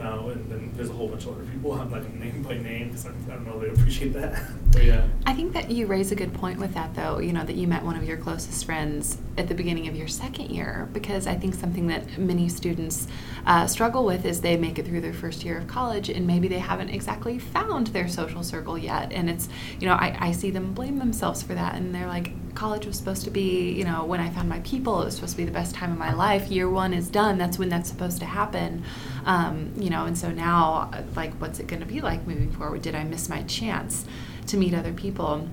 now, 0.00 0.28
and 0.28 0.50
then 0.50 0.72
there's 0.74 0.90
a 0.90 0.92
whole 0.92 1.08
bunch 1.08 1.24
of 1.24 1.34
other 1.34 1.44
people. 1.44 1.72
I'm 1.72 1.90
not 1.90 2.02
gonna 2.02 2.16
name 2.16 2.42
by 2.42 2.58
name 2.58 2.88
because 2.88 3.06
I, 3.06 3.10
I 3.10 3.34
don't 3.34 3.46
know 3.46 3.60
they 3.60 3.68
appreciate 3.68 4.12
that. 4.14 4.42
but 4.72 4.84
yeah. 4.84 5.06
I 5.26 5.34
think 5.34 5.52
that 5.52 5.70
you 5.70 5.86
raise 5.86 6.12
a 6.12 6.14
good 6.14 6.32
point 6.34 6.58
with 6.58 6.74
that, 6.74 6.94
though, 6.94 7.18
you 7.18 7.32
know, 7.32 7.44
that 7.44 7.56
you 7.56 7.66
met 7.66 7.84
one 7.84 7.96
of 7.96 8.04
your 8.04 8.16
closest 8.16 8.64
friends 8.64 9.18
at 9.36 9.48
the 9.48 9.54
beginning 9.54 9.88
of 9.88 9.96
your 9.96 10.08
second 10.08 10.50
year, 10.50 10.88
because 10.92 11.26
I 11.26 11.34
think 11.34 11.54
something 11.54 11.86
that 11.88 12.18
many 12.18 12.48
students 12.48 13.06
uh, 13.46 13.66
struggle 13.66 14.04
with 14.04 14.24
is 14.24 14.40
they 14.40 14.56
make 14.56 14.78
it 14.78 14.86
through 14.86 15.00
their 15.00 15.12
first 15.12 15.44
year 15.44 15.58
of 15.58 15.66
college 15.66 16.08
and 16.08 16.26
maybe 16.26 16.48
they 16.48 16.58
haven't 16.58 16.90
exactly 16.90 17.38
found 17.38 17.88
their 17.88 18.08
social 18.08 18.42
circle 18.42 18.78
yet. 18.78 19.12
And 19.12 19.28
it's, 19.28 19.48
you 19.78 19.86
know, 19.86 19.94
I, 19.94 20.16
I 20.18 20.32
see 20.32 20.50
them 20.50 20.72
blame 20.74 20.98
themselves 20.98 21.42
for 21.42 21.54
that. 21.54 21.74
And 21.74 21.94
they're 21.94 22.06
like, 22.06 22.32
college 22.54 22.86
was 22.86 22.96
supposed 22.96 23.24
to 23.24 23.30
be, 23.30 23.72
you 23.72 23.84
know, 23.84 24.04
when 24.04 24.20
I 24.20 24.30
found 24.30 24.48
my 24.48 24.60
people, 24.60 25.02
it 25.02 25.06
was 25.06 25.14
supposed 25.14 25.32
to 25.32 25.36
be 25.36 25.44
the 25.44 25.52
best 25.52 25.74
time 25.74 25.92
of 25.92 25.98
my 25.98 26.12
life. 26.12 26.48
Year 26.50 26.68
one 26.68 26.92
is 26.92 27.08
done. 27.08 27.38
That's 27.38 27.58
when 27.58 27.68
that's 27.68 27.88
supposed 27.88 28.18
to 28.20 28.26
happen. 28.26 28.84
Um, 29.24 29.72
you 29.76 29.90
know, 29.90 30.06
and 30.06 30.16
so 30.16 30.30
now, 30.30 30.90
like, 31.16 31.34
what's 31.34 31.60
it 31.60 31.66
going 31.66 31.80
to 31.80 31.86
be 31.86 32.00
like 32.00 32.26
moving 32.26 32.50
forward? 32.52 32.82
Did 32.82 32.94
I 32.94 33.04
miss 33.04 33.28
my 33.28 33.42
chance 33.44 34.04
to 34.48 34.56
meet 34.56 34.74
other 34.74 34.92
people? 34.92 35.48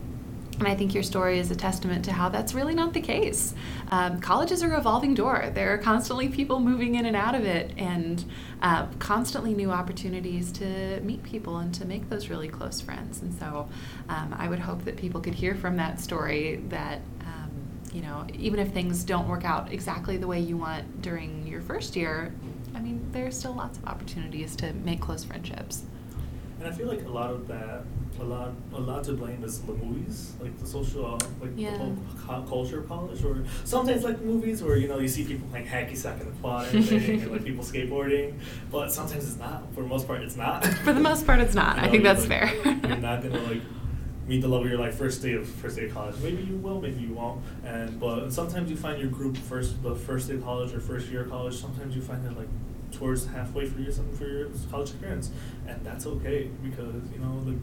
And 0.60 0.68
I 0.68 0.76
think 0.76 0.96
your 0.96 1.04
story 1.04 1.38
is 1.38 1.52
a 1.52 1.56
testament 1.56 2.04
to 2.06 2.12
how 2.12 2.30
that's 2.30 2.56
really 2.56 2.74
not 2.74 2.94
the 2.94 3.02
case. 3.02 3.54
Um, 3.92 4.20
college 4.20 4.52
is 4.52 4.64
a 4.64 4.68
revolving 4.68 5.14
door. 5.14 5.52
There 5.54 5.72
are 5.72 5.78
constantly 5.78 6.30
people 6.30 6.60
moving 6.60 6.96
in 6.96 7.06
and 7.06 7.16
out 7.16 7.36
of 7.36 7.46
it, 7.46 7.74
and 7.78 8.26
uh, 8.64 8.88
constantly 8.98 9.54
new 9.54 9.70
opportunities 9.70 10.52
to 10.54 11.00
meet 11.02 11.22
people 11.22 11.58
and 11.58 11.72
to 11.76 11.86
make 11.86 12.10
those 12.10 12.30
really 12.30 12.48
close 12.48 12.82
friends. 12.82 13.22
And 13.22 13.32
so 13.38 13.70
um, 14.10 14.36
I 14.38 14.50
would 14.50 14.60
hope 14.60 14.84
that 14.86 14.98
people 14.98 15.22
could 15.22 15.36
hear 15.36 15.54
from 15.54 15.78
that 15.78 16.00
story 16.00 16.56
that, 16.70 17.02
um, 17.22 17.52
you 17.94 18.02
know, 18.02 18.26
even 18.34 18.60
if 18.60 18.74
things 18.74 19.04
don't 19.04 19.28
work 19.28 19.46
out 19.46 19.72
exactly 19.72 20.18
the 20.18 20.28
way 20.28 20.40
you 20.40 20.58
want 20.58 21.04
during 21.04 21.46
your 21.46 21.62
first 21.62 21.96
year, 21.96 22.34
I 22.74 22.80
mean, 22.80 23.08
there 23.12 23.28
are 23.28 23.32
still 23.32 23.54
lots 23.54 23.78
of 23.78 23.86
opportunities 23.86 24.56
to 24.56 24.74
make 24.74 25.02
close 25.02 25.24
friendships. 25.24 25.84
I 26.68 26.72
feel 26.72 26.88
like 26.88 27.04
a 27.06 27.10
lot 27.10 27.32
of 27.32 27.48
that, 27.48 27.84
a 28.20 28.24
lot, 28.24 28.52
a 28.74 28.80
lot 28.80 29.04
to 29.06 29.14
blame 29.14 29.44
is 29.44 29.62
the 29.62 29.74
movies, 29.74 30.34
like 30.42 30.58
the 30.60 30.66
social, 30.68 31.18
like 31.42 31.52
Yeah. 31.56 31.72
the 31.72 31.78
whole 31.78 32.42
culture 32.44 32.82
polish, 32.82 33.24
or 33.24 33.44
sometimes 33.64 34.04
like 34.04 34.22
movies 34.22 34.62
where 34.64 34.78
you 34.78 34.88
know 34.88 35.00
you 35.00 35.08
see 35.08 35.24
people 35.24 35.48
playing 35.50 35.68
hacky 35.68 35.96
sack 35.96 36.20
in 36.20 36.26
the 36.28 36.32
quad 36.42 36.68
and 36.68 36.84
everything, 36.84 37.22
and 37.22 37.32
like 37.32 37.44
people 37.46 37.64
skateboarding, 37.72 38.34
but 38.72 38.92
sometimes 38.92 39.28
it's 39.28 39.38
not. 39.38 39.64
For 39.74 39.82
the 39.82 39.88
most 39.88 40.08
part, 40.08 40.22
it's 40.22 40.36
not. 40.36 40.66
For 40.86 40.94
the 40.94 41.00
most 41.00 41.26
part, 41.26 41.40
it's 41.40 41.56
not. 41.56 41.78
You 41.78 41.84
I 41.84 41.90
think 41.90 42.04
that's 42.04 42.28
like, 42.28 42.52
fair. 42.52 42.76
you're 42.88 42.98
not 42.98 43.22
gonna 43.24 43.40
like 43.44 43.62
meet 44.28 44.42
the 44.42 44.48
love 44.50 44.64
of 44.66 44.70
your 44.70 44.78
life 44.80 44.96
first 44.96 45.22
day 45.22 45.34
of 45.34 45.48
first 45.48 45.78
day 45.78 45.86
of 45.86 45.94
college. 45.94 46.16
Maybe 46.22 46.44
you 46.44 46.58
will, 46.58 46.82
maybe 46.82 47.00
you 47.02 47.14
won't. 47.14 47.42
And 47.64 48.00
but 48.00 48.32
sometimes 48.32 48.70
you 48.70 48.76
find 48.76 49.00
your 49.00 49.10
group 49.10 49.38
first 49.38 49.82
the 49.84 49.96
first 49.96 50.28
day 50.28 50.36
of 50.36 50.44
college 50.44 50.74
or 50.74 50.80
first 50.82 51.08
year 51.08 51.22
of 51.22 51.30
college. 51.30 51.56
Sometimes 51.56 51.96
you 51.96 52.02
find 52.02 52.26
that 52.26 52.38
like 52.38 52.50
towards 52.92 53.26
halfway 53.28 53.66
for 53.68 53.80
your 53.80 53.92
for 53.92 54.28
your 54.28 54.48
college 54.72 54.90
experience, 54.92 55.32
and 55.68 55.84
that's 55.86 56.06
okay 56.06 56.50
because 56.64 56.96
you 57.14 57.20
know 57.20 57.42
like 57.46 57.58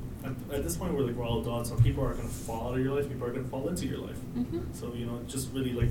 at, 0.50 0.56
at 0.58 0.62
this 0.64 0.76
point 0.76 0.94
we're 0.94 1.00
like 1.02 1.14
we're 1.16 1.24
all 1.26 1.40
adults. 1.40 1.68
Some 1.70 1.82
people 1.82 2.04
are 2.04 2.14
gonna 2.14 2.28
fall 2.28 2.68
out 2.68 2.78
of 2.78 2.84
your 2.84 2.94
life. 2.94 3.08
People 3.08 3.26
are 3.26 3.32
gonna 3.32 3.48
fall 3.48 3.68
into 3.68 3.87
your 3.87 3.98
life. 3.98 4.18
Mhm. 4.37 4.62
So 4.74 4.92
you 4.94 5.06
know 5.06 5.20
just 5.26 5.52
really 5.52 5.72
like 5.72 5.90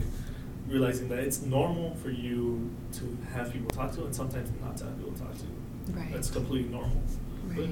realizing 0.67 1.09
that 1.09 1.19
it's 1.19 1.41
normal 1.41 1.93
for 1.95 2.09
you 2.09 2.69
to 2.93 3.17
have 3.33 3.51
people 3.51 3.69
talk 3.69 3.91
to 3.95 4.05
and 4.05 4.15
sometimes 4.15 4.49
not 4.61 4.77
to 4.77 4.85
have 4.85 4.97
people 4.97 5.13
talk 5.13 5.33
to. 5.37 5.91
Right. 5.91 6.11
That's 6.13 6.29
completely 6.31 6.71
normal. 6.71 7.01
But- 7.49 7.57
Right. 7.57 7.69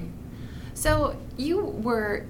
So 0.74 1.16
you 1.36 1.60
were 1.60 2.26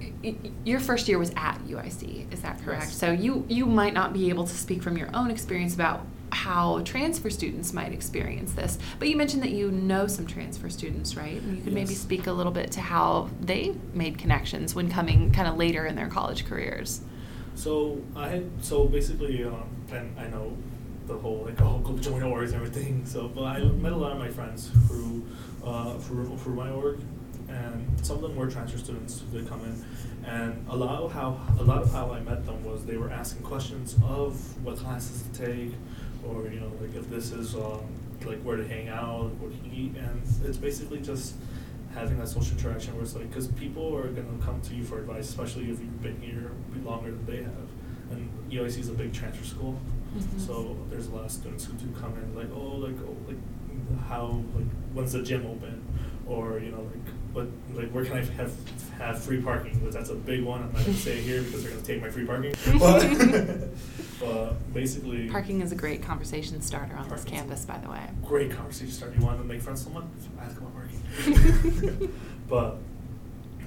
your 0.65 0.79
first 0.79 1.07
year 1.07 1.17
was 1.17 1.31
at 1.37 1.59
UIC, 1.67 2.27
is 2.31 2.41
that 2.41 2.61
correct? 2.63 2.83
Yes. 2.83 2.93
So 2.95 3.11
you 3.11 3.45
you 3.49 3.65
might 3.65 3.93
not 3.93 4.11
be 4.13 4.29
able 4.29 4.45
to 4.45 4.53
speak 4.55 4.81
from 4.83 4.97
your 4.97 5.09
own 5.13 5.31
experience 5.31 5.73
about 5.73 6.05
how 6.33 6.79
transfer 6.81 7.29
students 7.29 7.73
might 7.73 7.93
experience 7.93 8.53
this, 8.53 8.77
but 8.99 9.07
you 9.07 9.15
mentioned 9.15 9.43
that 9.43 9.51
you 9.51 9.71
know 9.71 10.07
some 10.07 10.25
transfer 10.25 10.69
students, 10.69 11.15
right? 11.15 11.41
And 11.41 11.57
you 11.57 11.63
could 11.63 11.73
maybe 11.73 11.93
speak 11.93 12.27
a 12.27 12.31
little 12.31 12.51
bit 12.51 12.71
to 12.73 12.81
how 12.81 13.29
they 13.39 13.75
made 13.93 14.17
connections 14.17 14.75
when 14.75 14.89
coming 14.89 15.31
kind 15.31 15.47
of 15.47 15.57
later 15.57 15.85
in 15.85 15.95
their 15.95 16.07
college 16.07 16.45
careers. 16.45 17.01
So 17.55 18.01
I 18.15 18.29
had 18.29 18.49
so 18.61 18.85
basically, 18.85 19.43
um, 19.43 19.69
and 19.91 20.19
I 20.19 20.27
know 20.27 20.57
the 21.05 21.17
whole 21.17 21.43
like 21.45 21.59
oh 21.61 21.79
go 21.79 21.97
join 21.97 22.21
orgs 22.21 22.47
and 22.47 22.55
everything. 22.55 23.05
So, 23.05 23.27
but 23.27 23.43
I 23.43 23.59
met 23.59 23.91
a 23.91 23.97
lot 23.97 24.11
of 24.11 24.17
my 24.17 24.29
friends 24.29 24.69
through 24.87 25.25
uh, 25.63 25.97
through 25.99 26.37
through 26.37 26.55
my 26.55 26.69
org, 26.71 26.99
and 27.49 28.05
some 28.05 28.17
of 28.17 28.21
them 28.23 28.35
were 28.35 28.49
transfer 28.49 28.77
students. 28.77 29.21
Who 29.21 29.39
they 29.39 29.47
come 29.47 29.61
in, 29.65 29.85
and 30.25 30.65
a 30.69 30.75
lot 30.75 31.03
of 31.03 31.11
how 31.11 31.39
a 31.59 31.63
lot 31.63 31.83
of 31.83 31.91
how 31.91 32.11
I 32.11 32.19
met 32.21 32.45
them 32.45 32.63
was 32.63 32.85
they 32.85 32.97
were 32.97 33.11
asking 33.11 33.43
questions 33.43 33.95
of 34.07 34.63
what 34.63 34.77
classes 34.77 35.23
to 35.23 35.45
take, 35.45 35.73
or 36.27 36.47
you 36.49 36.59
know 36.59 36.71
like 36.81 36.95
if 36.95 37.09
this 37.09 37.31
is 37.31 37.55
um, 37.55 37.81
like 38.25 38.41
where 38.41 38.57
to 38.57 38.67
hang 38.67 38.89
out, 38.89 39.31
what 39.39 39.51
to 39.51 39.75
eat, 39.75 39.95
and 39.97 40.21
it's 40.45 40.57
basically 40.57 40.99
just 41.01 41.35
having 41.93 42.17
that 42.17 42.27
social 42.27 42.57
interaction 42.57 42.93
where 42.95 43.03
it's 43.03 43.15
like 43.15 43.29
because 43.29 43.47
people 43.49 43.95
are 43.95 44.07
going 44.07 44.39
to 44.39 44.43
come 44.45 44.59
to 44.61 44.73
you 44.73 44.83
for 44.83 44.97
advice 44.99 45.29
especially 45.29 45.63
if 45.63 45.79
you've 45.79 46.01
been 46.01 46.19
here 46.19 46.49
longer 46.83 47.11
than 47.11 47.23
they 47.27 47.37
have 47.43 47.67
and 48.09 48.27
UIC 48.49 48.79
is 48.79 48.89
a 48.89 48.93
big 48.93 49.13
transfer 49.13 49.45
school 49.45 49.79
Mhm. 50.17 50.39
so 50.39 50.77
there's 50.91 51.07
a 51.07 51.11
lot 51.11 51.25
of 51.25 51.31
students 51.31 51.65
who 51.65 51.73
do 51.73 51.87
come 51.99 52.13
in 52.17 52.35
like 52.35 52.47
oh 52.55 52.77
like 52.77 52.95
oh 53.07 53.15
like 53.27 53.37
how 54.07 54.25
like 54.55 54.65
when's 54.93 55.11
the 55.13 55.21
gym 55.23 55.43
open 55.45 55.83
or 56.27 56.59
you 56.59 56.71
know 56.71 56.81
like 56.81 57.07
what 57.33 57.47
like 57.75 57.89
where 57.91 58.05
can 58.05 58.17
I 58.17 58.25
have 58.37 58.51
have 58.97 59.21
free 59.21 59.41
parking 59.41 59.77
because 59.79 59.93
that's 59.93 60.09
a 60.09 60.15
big 60.15 60.43
one 60.43 60.61
I'm 60.63 60.71
not 60.73 60.83
going 60.83 60.93
to 60.93 60.99
say 60.99 61.17
it 61.17 61.23
here 61.23 61.41
because 61.41 61.63
they're 61.63 61.71
going 61.71 61.83
to 61.83 61.87
take 61.87 62.01
my 62.01 62.09
free 62.09 62.25
parking 62.25 62.53
but, 62.79 63.69
but 64.19 64.73
basically 64.73 65.29
Parking 65.29 65.61
is 65.61 65.71
a 65.71 65.75
great 65.75 66.01
conversation 66.01 66.61
starter 66.61 66.95
on 66.95 67.09
this 67.09 67.23
campus, 67.23 67.65
by 67.65 67.77
the 67.79 67.89
way. 67.89 68.07
great 68.25 68.51
conversation 68.51 68.91
starter. 68.91 69.15
You 69.19 69.25
want 69.25 69.39
to 69.39 69.43
make 69.43 69.61
friends 69.61 69.83
with 69.85 69.93
someone? 69.93 70.09
Ask 70.39 70.57
about 70.57 70.73
parking. 70.73 72.13
but 72.49 72.77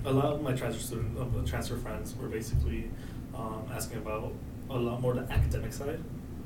a 0.04 0.12
lot 0.12 0.26
of 0.34 0.42
my 0.42 0.52
transfer 0.52 0.80
student, 0.82 1.18
uh, 1.18 1.46
transfer 1.46 1.76
friends 1.76 2.14
were 2.16 2.28
basically 2.28 2.90
um, 3.34 3.64
asking 3.74 3.98
about 3.98 4.32
a 4.70 4.76
lot 4.78 5.00
more 5.00 5.14
the 5.14 5.30
academic 5.32 5.72
side 5.72 6.00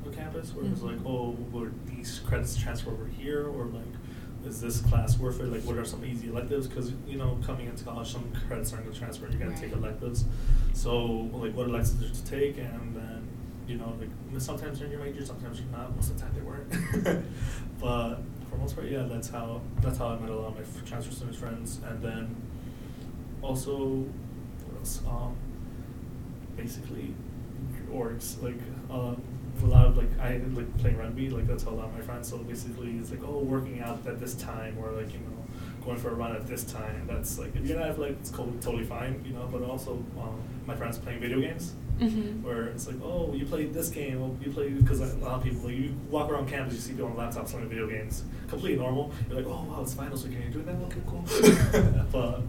of 0.05 0.15
campus, 0.15 0.53
where 0.53 0.65
it's 0.65 0.81
like, 0.81 0.97
Mhm. 0.97 1.05
oh, 1.07 1.29
would 1.51 1.73
these 1.87 2.19
credits 2.25 2.57
transfer 2.57 2.89
over 2.91 3.05
here, 3.05 3.45
or 3.47 3.65
like, 3.65 3.85
is 4.45 4.61
this 4.61 4.81
class 4.81 5.17
worth 5.19 5.39
it? 5.39 5.51
Like, 5.51 5.61
what 5.61 5.77
are 5.77 5.85
some 5.85 6.03
easy 6.05 6.29
electives? 6.29 6.67
Because 6.67 6.91
you 7.07 7.17
know, 7.17 7.37
coming 7.45 7.67
into 7.67 7.83
college, 7.83 8.11
some 8.11 8.31
credits 8.47 8.73
aren't 8.73 8.85
going 8.85 8.93
to 8.93 8.99
transfer. 8.99 9.27
You're 9.27 9.39
going 9.39 9.53
to 9.53 9.59
take 9.61 9.71
electives. 9.73 10.25
So, 10.73 11.05
like, 11.33 11.55
what 11.55 11.67
electives 11.67 12.03
are 12.03 12.23
to 12.23 12.31
take, 12.31 12.57
and 12.57 12.95
then 12.95 13.27
you 13.67 13.77
know, 13.77 13.93
like 13.99 14.41
sometimes 14.41 14.79
they're 14.79 14.87
in 14.87 14.91
your 14.91 15.01
major, 15.01 15.25
sometimes 15.25 15.59
you're 15.59 15.69
not. 15.69 15.95
Most 15.95 16.11
of 16.11 16.17
the 16.17 16.23
time 16.23 16.33
they 16.35 16.41
weren't. 16.41 17.25
but 17.79 18.15
for 18.49 18.57
most 18.57 18.75
part, 18.75 18.87
yeah, 18.87 19.03
that's 19.03 19.29
how 19.29 19.61
that's 19.81 19.97
how 19.97 20.07
I 20.09 20.19
met 20.19 20.29
a 20.29 20.35
lot 20.35 20.57
of 20.57 20.57
my 20.57 20.85
transfer 20.85 21.13
student 21.13 21.37
friends. 21.37 21.79
And 21.87 22.01
then 22.01 22.35
also, 23.41 24.05
what 24.65 24.79
else? 24.79 25.01
Um, 25.07 25.35
basically, 26.57 27.13
orgs 27.91 28.41
like 28.41 28.59
uh, 28.89 29.15
a 29.63 29.65
lot 29.65 29.85
of 29.87 29.97
like 29.97 30.09
I 30.19 30.41
like 30.53 30.77
playing 30.79 30.97
rugby. 30.97 31.29
Like 31.29 31.47
that's 31.47 31.63
how 31.63 31.71
a 31.71 31.71
lot 31.71 31.85
of 31.85 31.93
my 31.93 32.01
friends. 32.01 32.29
So 32.29 32.37
basically, 32.37 32.97
it's 32.97 33.11
like 33.11 33.21
oh, 33.23 33.39
working 33.39 33.81
out 33.81 34.05
at 34.07 34.19
this 34.19 34.35
time, 34.35 34.77
or 34.79 34.91
like 34.91 35.13
you 35.13 35.19
know, 35.19 35.85
going 35.85 35.97
for 35.97 36.09
a 36.09 36.13
run 36.13 36.35
at 36.35 36.47
this 36.47 36.63
time. 36.63 37.05
That's 37.07 37.39
like 37.39 37.55
if 37.55 37.65
you're 37.65 37.79
not 37.79 37.99
like 37.99 38.11
it's 38.19 38.31
totally 38.31 38.85
fine, 38.85 39.23
you 39.25 39.33
know. 39.33 39.47
But 39.51 39.63
also, 39.63 39.93
um, 40.19 40.41
my 40.65 40.75
friends 40.75 40.97
playing 40.97 41.19
video 41.19 41.39
games. 41.41 41.73
Mm-hmm. 41.99 42.43
Where 42.43 42.63
it's 42.63 42.87
like, 42.87 42.95
oh, 43.03 43.31
you 43.31 43.45
played 43.45 43.75
this 43.75 43.89
game, 43.89 44.19
well, 44.19 44.35
you 44.41 44.51
play 44.51 44.69
because 44.69 45.01
a 45.01 45.17
lot 45.17 45.33
of 45.33 45.43
people, 45.43 45.61
like, 45.65 45.75
you 45.75 45.95
walk 46.09 46.31
around 46.31 46.49
campus, 46.49 46.73
you 46.73 46.79
see 46.79 46.91
people 46.93 47.05
on 47.05 47.15
laptops 47.15 47.51
playing 47.51 47.69
video 47.69 47.87
games, 47.87 48.23
completely 48.47 48.79
normal. 48.79 49.11
You're 49.29 49.37
like, 49.37 49.45
oh 49.45 49.67
wow, 49.69 49.83
it's 49.83 49.93
finals 49.93 50.25
weekend, 50.25 50.51
you're 50.51 50.63
doing 50.63 50.79
that, 50.79 50.85
okay, 50.87 51.01
cool. 51.05 51.23
but 52.11 52.41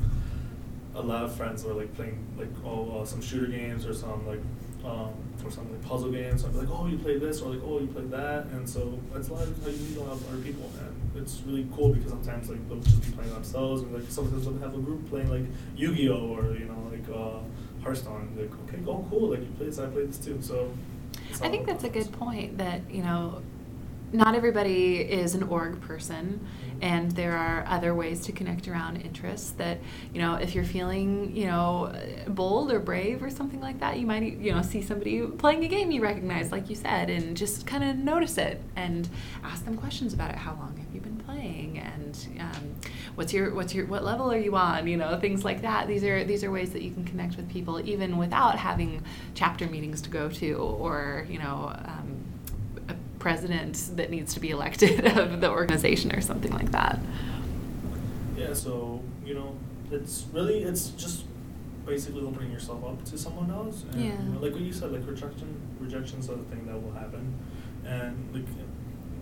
a 0.94 1.02
lot 1.02 1.24
of 1.24 1.34
friends 1.34 1.64
are 1.64 1.74
like 1.74 1.92
playing 1.94 2.24
like 2.38 2.48
oh 2.64 3.00
uh, 3.00 3.04
some 3.04 3.20
shooter 3.20 3.46
games 3.46 3.86
or 3.86 3.94
some 3.94 4.26
like 4.26 4.40
um, 4.84 5.10
or 5.44 5.50
some 5.50 5.70
like 5.70 5.82
puzzle 5.82 6.10
games. 6.10 6.44
I'd 6.44 6.52
be 6.52 6.58
like, 6.58 6.70
oh, 6.70 6.86
you 6.86 6.98
played 6.98 7.20
this, 7.20 7.40
or 7.40 7.50
like, 7.50 7.62
oh, 7.64 7.80
you 7.80 7.86
played 7.86 8.10
that, 8.10 8.46
and 8.46 8.68
so 8.68 8.98
that's 9.12 9.28
a 9.28 9.34
lot 9.34 9.42
of 9.42 9.66
like 9.66 9.76
you 9.78 9.86
meet 9.86 9.96
a 9.98 10.02
lot 10.02 10.12
of 10.12 10.28
other 10.28 10.42
people, 10.42 10.70
and 10.80 11.22
it's 11.22 11.42
really 11.46 11.66
cool 11.74 11.92
because 11.92 12.10
sometimes 12.10 12.48
like 12.48 12.68
they'll 12.68 12.80
just 12.80 13.02
be 13.02 13.12
playing 13.16 13.32
themselves, 13.32 13.82
and 13.82 13.94
like 13.94 14.04
sometimes 14.08 14.44
they'll 14.44 14.58
have 14.58 14.74
a 14.74 14.78
group 14.78 15.08
playing 15.08 15.30
like 15.30 15.44
Yu-Gi-Oh 15.76 16.36
or 16.36 16.54
you 16.56 16.66
know 16.66 16.90
like 16.90 17.08
uh, 17.16 17.38
Hearthstone. 17.82 18.32
Like, 18.36 18.52
okay, 18.68 18.82
oh, 18.86 19.06
cool, 19.10 19.30
like 19.30 19.40
you 19.40 19.52
played 19.56 19.70
this, 19.70 19.78
I 19.78 19.86
played 19.86 20.08
this 20.08 20.18
too. 20.18 20.38
So 20.40 20.70
I 21.40 21.48
think 21.48 21.66
that's 21.66 21.84
a 21.84 21.88
good 21.88 22.12
point 22.12 22.58
that, 22.58 22.82
you 22.90 23.02
know, 23.02 23.42
not 24.12 24.34
everybody 24.34 24.96
is 24.96 25.34
an 25.34 25.42
org 25.44 25.80
person 25.80 26.46
and 26.80 27.12
there 27.12 27.36
are 27.36 27.64
other 27.68 27.94
ways 27.94 28.20
to 28.26 28.32
connect 28.32 28.68
around 28.68 28.96
interests 28.96 29.50
that 29.52 29.78
you 30.12 30.20
know 30.20 30.34
if 30.34 30.54
you're 30.54 30.64
feeling 30.64 31.34
you 31.34 31.46
know 31.46 31.94
bold 32.28 32.72
or 32.72 32.78
brave 32.78 33.22
or 33.22 33.30
something 33.30 33.60
like 33.60 33.78
that 33.80 33.98
you 33.98 34.06
might 34.06 34.22
you 34.22 34.52
know 34.52 34.62
see 34.62 34.82
somebody 34.82 35.22
playing 35.22 35.64
a 35.64 35.68
game 35.68 35.90
you 35.90 36.02
recognize 36.02 36.52
like 36.52 36.68
you 36.68 36.76
said 36.76 37.08
and 37.10 37.36
just 37.36 37.66
kind 37.66 37.84
of 37.84 37.96
notice 37.96 38.38
it 38.38 38.60
and 38.76 39.08
ask 39.44 39.64
them 39.64 39.76
questions 39.76 40.12
about 40.12 40.30
it. 40.30 40.36
How 40.36 40.54
long 40.54 40.76
have 40.76 40.94
you 40.94 41.00
been 41.00 41.18
playing? 41.18 41.78
And 41.78 42.40
um, 42.40 42.74
what's 43.14 43.32
your 43.32 43.54
what's 43.54 43.74
your 43.74 43.86
what 43.86 44.04
level 44.04 44.30
are 44.32 44.38
you 44.38 44.56
on? 44.56 44.86
You 44.86 44.96
know 44.96 45.18
things 45.18 45.44
like 45.44 45.62
that. 45.62 45.88
These 45.88 46.04
are 46.04 46.24
these 46.24 46.44
are 46.44 46.50
ways 46.50 46.72
that 46.72 46.82
you 46.82 46.90
can 46.90 47.04
connect 47.04 47.36
with 47.36 47.48
people 47.48 47.80
even 47.86 48.16
without 48.16 48.56
having 48.56 49.02
chapter 49.34 49.66
meetings 49.66 50.00
to 50.02 50.10
go 50.10 50.28
to 50.28 50.54
or 50.54 51.26
you 51.28 51.38
know 51.38 51.72
um, 51.84 52.21
president 53.26 53.90
that 53.96 54.10
needs 54.10 54.34
to 54.34 54.40
be 54.40 54.50
elected 54.50 55.06
of 55.16 55.40
the 55.40 55.48
organization 55.48 56.12
or 56.12 56.20
something 56.20 56.52
like 56.52 56.72
that. 56.72 56.98
Yeah, 58.36 58.52
so 58.52 59.00
you 59.24 59.34
know, 59.34 59.56
it's 59.92 60.26
really 60.32 60.64
it's 60.64 60.88
just 60.90 61.24
basically 61.86 62.22
opening 62.22 62.50
yourself 62.50 62.84
up 62.84 63.04
to 63.04 63.16
someone 63.16 63.50
else, 63.50 63.84
and 63.92 64.00
Yeah. 64.04 64.20
you 64.22 64.28
know, 64.30 64.40
like 64.40 64.52
what 64.52 64.62
you 64.62 64.72
said, 64.72 64.90
like 64.92 65.06
rejection, 65.06 65.48
rejection's 65.80 66.26
the 66.26 66.36
thing 66.50 66.66
that 66.66 66.82
will 66.82 66.92
happen, 66.92 67.24
and 67.86 68.16
like 68.34 68.44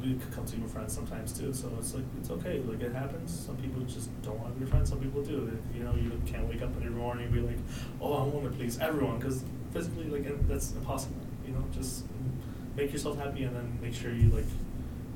we 0.03 0.15
could 0.15 0.33
come 0.33 0.47
to 0.47 0.57
your 0.57 0.67
friends 0.69 0.95
sometimes 0.95 1.31
too. 1.39 1.53
So 1.53 1.69
it's 1.79 1.95
like 1.95 2.05
it's 2.19 2.31
okay, 2.31 2.61
like 2.61 2.81
it 2.81 2.95
happens. 2.95 3.29
Some 3.47 3.57
people 3.59 3.83
just 3.83 4.09
don't 4.23 4.39
want 4.41 4.55
to 4.55 4.61
be 4.65 4.65
friends. 4.65 4.89
Some 4.89 5.01
people 5.01 5.23
do. 5.23 5.39
You 5.77 5.83
know, 5.85 5.95
you 5.95 6.11
can't 6.25 6.49
wake 6.49 6.63
up 6.63 6.71
every 6.77 6.89
morning 7.05 7.25
and 7.27 7.35
be 7.35 7.41
like, 7.41 7.59
oh, 8.01 8.15
I 8.15 8.23
want 8.33 8.45
to 8.51 8.53
please 8.59 8.79
everyone, 8.79 9.19
because 9.19 9.45
physically, 9.75 10.07
like 10.09 10.25
that's 10.49 10.73
impossible. 10.73 11.21
You 11.47 11.53
know, 11.53 11.65
just 11.71 12.05
make 12.81 12.93
yourself 12.93 13.19
happy, 13.19 13.45
and 13.45 13.55
then 13.55 13.79
make 13.83 13.95
sure 13.95 14.13
you 14.13 14.31
like 14.31 14.47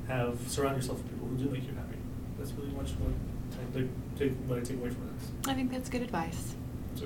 have 0.07 0.39
surround 0.47 0.75
yourself 0.75 0.99
with 0.99 1.09
people 1.11 1.27
who 1.27 1.35
do 1.35 1.49
make 1.49 1.63
you 1.63 1.73
happy. 1.73 1.97
That's 2.37 2.51
really 2.53 2.71
much 2.71 2.91
what 2.91 3.11
I 3.51 3.79
take, 3.79 3.89
take 4.17 4.33
what 4.47 4.59
I 4.59 4.61
take 4.61 4.77
away 4.77 4.89
from 4.89 5.09
this. 5.13 5.31
I 5.47 5.53
think 5.55 5.71
that's 5.71 5.89
good 5.89 6.03
advice. 6.03 6.55
So, 6.95 7.05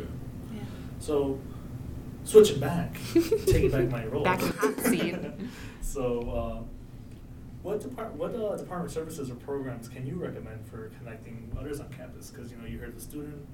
Yeah. 0.53 0.61
so 0.99 1.39
switching 2.25 2.59
back, 2.59 2.97
taking 3.45 3.71
back 3.71 3.89
my 3.89 4.05
role. 4.05 4.23
Back 4.23 4.41
in 4.41 4.49
hot 4.49 4.79
seat. 4.81 5.15
so, 5.81 6.29
uh, 6.29 6.63
what 7.63 7.81
depart 7.81 8.13
what 8.15 8.35
uh, 8.35 8.57
department 8.57 8.91
services 8.91 9.29
or 9.29 9.35
programs 9.35 9.87
can 9.87 10.05
you 10.05 10.15
recommend 10.15 10.65
for 10.67 10.91
connecting 10.99 11.51
others 11.59 11.79
on 11.79 11.89
campus? 11.89 12.29
Because 12.31 12.51
you 12.51 12.57
know 12.57 12.65
you 12.65 12.79
heard 12.79 12.95
the 12.95 13.01
student 13.01 13.45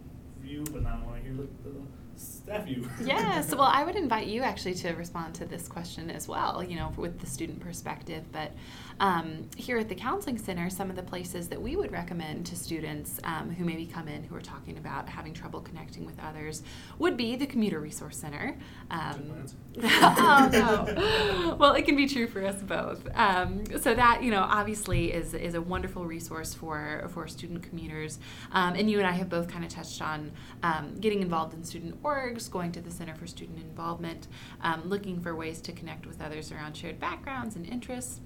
view, 0.41 0.63
but 0.71 0.81
now 0.83 1.01
I 1.03 1.05
want 1.05 1.17
to 1.17 1.23
hear 1.23 1.33
the, 1.37 1.47
the 1.69 1.75
staff 2.17 2.63
view. 2.65 2.89
Yes, 3.03 3.53
well, 3.53 3.69
I 3.71 3.83
would 3.83 3.95
invite 3.95 4.27
you 4.27 4.41
actually 4.41 4.75
to 4.75 4.91
respond 4.93 5.35
to 5.35 5.45
this 5.45 5.67
question 5.67 6.09
as 6.09 6.27
well, 6.27 6.63
you 6.63 6.75
know, 6.75 6.93
with 6.97 7.19
the 7.19 7.25
student 7.25 7.59
perspective. 7.59 8.23
But 8.31 8.51
um, 8.99 9.49
here 9.57 9.77
at 9.77 9.89
the 9.89 9.95
Counseling 9.95 10.37
Center, 10.37 10.69
some 10.69 10.89
of 10.89 10.95
the 10.95 11.03
places 11.03 11.49
that 11.49 11.61
we 11.61 11.75
would 11.75 11.91
recommend 11.91 12.45
to 12.47 12.55
students 12.55 13.19
um, 13.23 13.51
who 13.51 13.65
maybe 13.65 13.85
come 13.85 14.07
in 14.07 14.23
who 14.23 14.35
are 14.35 14.41
talking 14.41 14.77
about 14.77 15.09
having 15.09 15.33
trouble 15.33 15.59
connecting 15.59 16.05
with 16.05 16.17
others 16.19 16.63
would 16.97 17.17
be 17.17 17.35
the 17.35 17.45
Commuter 17.45 17.79
Resource 17.79 18.17
Center. 18.17 18.55
Um, 18.89 19.45
oh, 19.83 20.49
no. 20.51 21.55
Well, 21.59 21.73
it 21.73 21.83
can 21.83 21.95
be 21.95 22.07
true 22.07 22.27
for 22.27 22.45
us 22.45 22.61
both. 22.61 23.05
Um, 23.15 23.65
so 23.81 23.93
that, 23.93 24.23
you 24.23 24.31
know, 24.31 24.43
obviously 24.43 25.11
is, 25.11 25.33
is 25.33 25.55
a 25.55 25.61
wonderful 25.61 26.05
resource 26.05 26.53
for, 26.53 27.09
for 27.13 27.27
student 27.27 27.63
commuters. 27.63 28.19
Um, 28.51 28.75
and 28.75 28.89
you 28.89 28.99
and 28.99 29.07
I 29.07 29.11
have 29.11 29.29
both 29.29 29.49
kind 29.49 29.65
of 29.65 29.71
touched 29.71 30.01
on 30.01 30.31
um, 30.63 30.95
getting 30.99 31.21
involved 31.21 31.53
in 31.53 31.63
student 31.63 32.01
orgs, 32.05 32.49
going 32.49 32.71
to 32.71 32.81
the 32.81 32.91
Center 32.91 33.15
for 33.15 33.25
Student 33.25 33.59
Involvement, 33.59 34.27
um, 34.61 34.83
looking 34.85 35.19
for 35.19 35.35
ways 35.35 35.59
to 35.61 35.71
connect 35.71 36.05
with 36.05 36.21
others 36.21 36.51
around 36.51 36.77
shared 36.77 36.99
backgrounds 36.99 37.55
and 37.55 37.65
interests. 37.65 38.21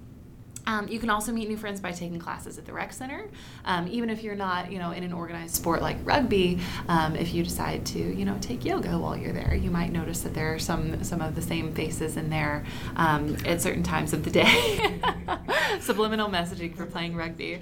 Um, 0.66 0.88
you 0.88 0.98
can 0.98 1.10
also 1.10 1.32
meet 1.32 1.48
new 1.48 1.56
friends 1.56 1.80
by 1.80 1.92
taking 1.92 2.18
classes 2.18 2.58
at 2.58 2.66
the 2.66 2.72
rec 2.72 2.92
center. 2.92 3.28
Um, 3.64 3.88
even 3.88 4.10
if 4.10 4.22
you're 4.22 4.34
not, 4.34 4.70
you 4.70 4.78
know, 4.78 4.92
in 4.92 5.02
an 5.02 5.12
organized 5.12 5.54
sport 5.54 5.82
like 5.82 5.96
rugby, 6.04 6.60
um, 6.88 7.16
if 7.16 7.34
you 7.34 7.42
decide 7.42 7.86
to, 7.86 7.98
you 7.98 8.24
know, 8.24 8.36
take 8.40 8.64
yoga 8.64 8.98
while 8.98 9.16
you're 9.16 9.32
there, 9.32 9.54
you 9.54 9.70
might 9.70 9.92
notice 9.92 10.20
that 10.20 10.34
there 10.34 10.54
are 10.54 10.58
some 10.58 11.02
some 11.02 11.20
of 11.20 11.34
the 11.34 11.42
same 11.42 11.72
faces 11.72 12.16
in 12.16 12.30
there 12.30 12.64
um, 12.96 13.36
at 13.46 13.60
certain 13.60 13.82
times 13.82 14.12
of 14.12 14.24
the 14.24 14.30
day. 14.30 15.00
Subliminal 15.80 16.28
messaging 16.28 16.76
for 16.76 16.86
playing 16.86 17.16
rugby. 17.16 17.60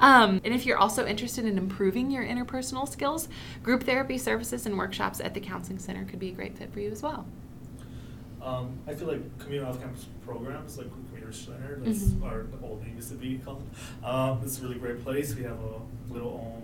Um, 0.00 0.40
and 0.44 0.54
if 0.54 0.64
you're 0.64 0.78
also 0.78 1.06
interested 1.06 1.44
in 1.44 1.58
improving 1.58 2.10
your 2.10 2.24
interpersonal 2.24 2.88
skills, 2.88 3.28
group 3.62 3.84
therapy 3.84 4.18
services 4.18 4.66
and 4.66 4.78
workshops 4.78 5.20
at 5.20 5.34
the 5.34 5.40
counseling 5.40 5.78
center 5.78 6.04
could 6.04 6.18
be 6.18 6.28
a 6.28 6.32
great 6.32 6.56
fit 6.56 6.72
for 6.72 6.80
you 6.80 6.90
as 6.90 7.02
well. 7.02 7.26
Um, 8.42 8.78
I 8.86 8.94
feel 8.94 9.08
like 9.08 9.38
community 9.38 9.68
off-campus 9.68 10.06
programs, 10.24 10.78
like 10.78 10.86
Center, 11.32 11.78
that's 11.82 12.04
Mhm. 12.04 12.22
our 12.24 12.46
old 12.62 12.82
name 12.82 12.96
used 12.96 13.10
to 13.10 13.16
be 13.16 13.38
called. 13.38 13.62
Um, 14.04 14.40
it's 14.42 14.58
a 14.58 14.62
really 14.62 14.78
great 14.78 15.02
place. 15.04 15.34
We 15.34 15.42
have 15.44 15.58
a 15.60 15.80
little 16.12 16.32
own 16.44 16.62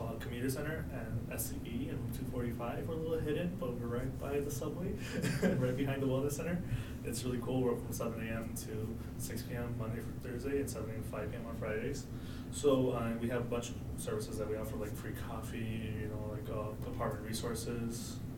uh, 0.00 0.12
commuter 0.18 0.48
center 0.48 0.84
and 0.92 1.30
SCE 1.38 1.90
and 1.90 1.98
245. 2.14 2.88
We're 2.88 2.94
a 2.94 2.96
little 2.96 3.18
hidden, 3.18 3.52
but 3.60 3.78
we're 3.78 3.86
right 3.98 4.20
by 4.20 4.40
the 4.40 4.50
subway, 4.50 4.92
right 5.58 5.76
behind 5.76 6.02
the 6.02 6.06
wellness 6.06 6.32
center. 6.32 6.58
It's 7.04 7.22
really 7.24 7.38
cool. 7.42 7.60
We're 7.62 7.72
open 7.72 7.84
from 7.84 7.92
7 7.92 8.26
a.m. 8.28 8.54
to 8.64 8.96
6 9.18 9.42
p.m. 9.42 9.74
Monday 9.78 10.00
through 10.00 10.30
Thursday, 10.32 10.60
and 10.60 10.70
7 10.70 10.88
a.m. 10.88 11.02
to 11.02 11.08
5 11.10 11.30
p.m. 11.30 11.46
on 11.46 11.56
Fridays. 11.56 12.06
So 12.50 12.90
uh, 12.92 13.10
we 13.20 13.28
have 13.28 13.42
a 13.42 13.44
bunch 13.44 13.70
of 13.70 13.74
services 13.98 14.38
that 14.38 14.48
we 14.48 14.56
offer, 14.56 14.76
like 14.76 14.94
free 14.96 15.12
coffee, 15.28 15.92
you 16.00 16.08
know, 16.08 16.30
like 16.32 16.48
uh, 16.50 16.70
apartment 16.90 17.26
resources, 17.26 17.68
and 17.76 17.90
you 17.90 18.32
know 18.32 18.33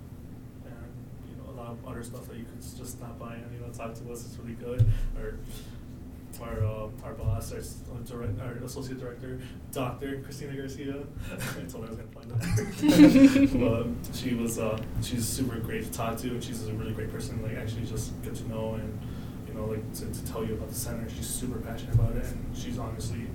a 1.56 1.60
lot 1.60 1.70
of 1.70 1.86
other 1.86 2.02
stuff 2.02 2.28
that 2.28 2.36
you 2.36 2.44
could 2.44 2.60
just 2.60 2.98
stop 2.98 3.18
by 3.18 3.34
and 3.34 3.52
you 3.52 3.60
know 3.60 3.72
talk 3.72 3.94
to 3.94 4.12
us. 4.12 4.26
It's 4.26 4.36
really 4.38 4.54
good. 4.54 4.86
Our 5.18 5.34
our 6.42 6.64
uh, 6.64 6.88
our 7.02 7.14
boss, 7.14 7.52
our, 7.52 7.60
direct, 8.04 8.40
our 8.40 8.52
associate 8.64 9.00
director, 9.00 9.40
Doctor 9.72 10.20
Christina 10.20 10.54
Garcia. 10.54 10.96
I 11.32 11.62
told 11.70 11.84
her 11.84 11.86
I 11.86 11.94
was 11.94 11.96
gonna 11.96 12.08
find 12.12 12.30
that. 12.30 13.96
but 14.06 14.16
she 14.16 14.34
was 14.34 14.58
uh, 14.58 14.78
she's 15.02 15.26
super 15.26 15.58
great 15.58 15.84
to 15.84 15.90
talk 15.90 16.18
to, 16.18 16.28
and 16.28 16.44
she's 16.44 16.66
a 16.66 16.72
really 16.74 16.92
great 16.92 17.10
person. 17.10 17.42
Like 17.42 17.56
actually 17.56 17.86
just 17.86 18.20
get 18.22 18.34
to 18.34 18.48
know 18.48 18.74
and 18.74 18.98
you 19.48 19.54
know 19.54 19.64
like 19.64 19.92
to, 19.94 20.12
to 20.12 20.26
tell 20.26 20.44
you 20.44 20.54
about 20.54 20.68
the 20.68 20.74
center. 20.74 21.08
She's 21.08 21.26
super 21.26 21.58
passionate 21.58 21.94
about 21.94 22.16
it, 22.16 22.24
and 22.24 22.56
she's 22.56 22.78
honestly 22.78 23.26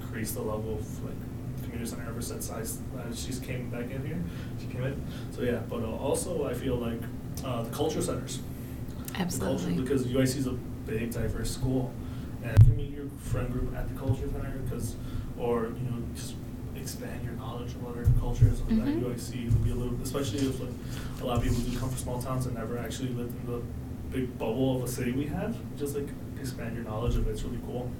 increased 0.00 0.34
the 0.34 0.42
level 0.42 0.74
of 0.74 1.04
like 1.04 1.14
community 1.62 1.90
center 1.90 2.08
ever 2.08 2.22
since 2.22 2.50
I 2.50 2.60
uh, 2.60 3.14
she's 3.14 3.38
came 3.40 3.70
back 3.70 3.90
in 3.90 4.06
here. 4.06 4.22
She 4.60 4.66
came 4.66 4.84
in, 4.84 5.04
so 5.32 5.42
yeah. 5.42 5.60
But 5.68 5.82
uh, 5.82 5.96
also 5.96 6.46
I 6.46 6.54
feel 6.54 6.76
like 6.76 7.00
uh, 7.44 7.62
the 7.62 7.70
culture 7.70 8.02
centers. 8.02 8.38
The 8.38 9.02
culture- 9.14 9.22
Absolutely. 9.22 9.74
because 9.82 10.04
UIC 10.06 10.36
is 10.38 10.46
a 10.46 10.52
big, 10.86 11.10
diverse 11.12 11.50
school, 11.50 11.92
and 12.42 12.52
you 12.60 12.64
can 12.66 12.76
meet 12.76 12.90
your 12.90 13.06
friend 13.18 13.52
group 13.52 13.74
at 13.76 13.88
the 13.92 13.98
culture 13.98 14.28
center, 14.32 14.50
because, 14.64 14.94
or 15.38 15.64
you 15.66 15.90
know, 15.90 16.02
just 16.14 16.34
expand 16.76 17.22
your 17.24 17.34
knowledge 17.34 17.72
of 17.74 17.86
other 17.86 18.06
cultures. 18.18 18.60
Like 18.62 18.78
Mhm. 18.78 18.96
At 18.96 19.02
UIC, 19.02 19.44
would 19.50 19.64
be 19.64 19.70
a 19.70 19.74
little, 19.74 19.96
especially 20.02 20.40
if 20.40 20.60
like 20.60 20.70
a 21.20 21.24
lot 21.24 21.36
of 21.38 21.42
people 21.42 21.58
do 21.58 21.76
come 21.78 21.88
from 21.90 21.98
small 21.98 22.22
towns 22.22 22.46
and 22.46 22.54
never 22.54 22.78
actually 22.78 23.10
lived 23.10 23.34
in 23.40 23.52
the 23.52 23.60
big 24.10 24.38
bubble 24.38 24.76
of 24.76 24.84
a 24.84 24.88
city 24.88 25.12
we 25.12 25.26
have. 25.26 25.56
Just 25.78 25.94
like 25.94 26.08
expand 26.40 26.74
your 26.74 26.84
knowledge 26.84 27.16
of 27.16 27.26
it. 27.28 27.32
It's 27.32 27.42
really 27.42 27.60
cool. 27.66 27.90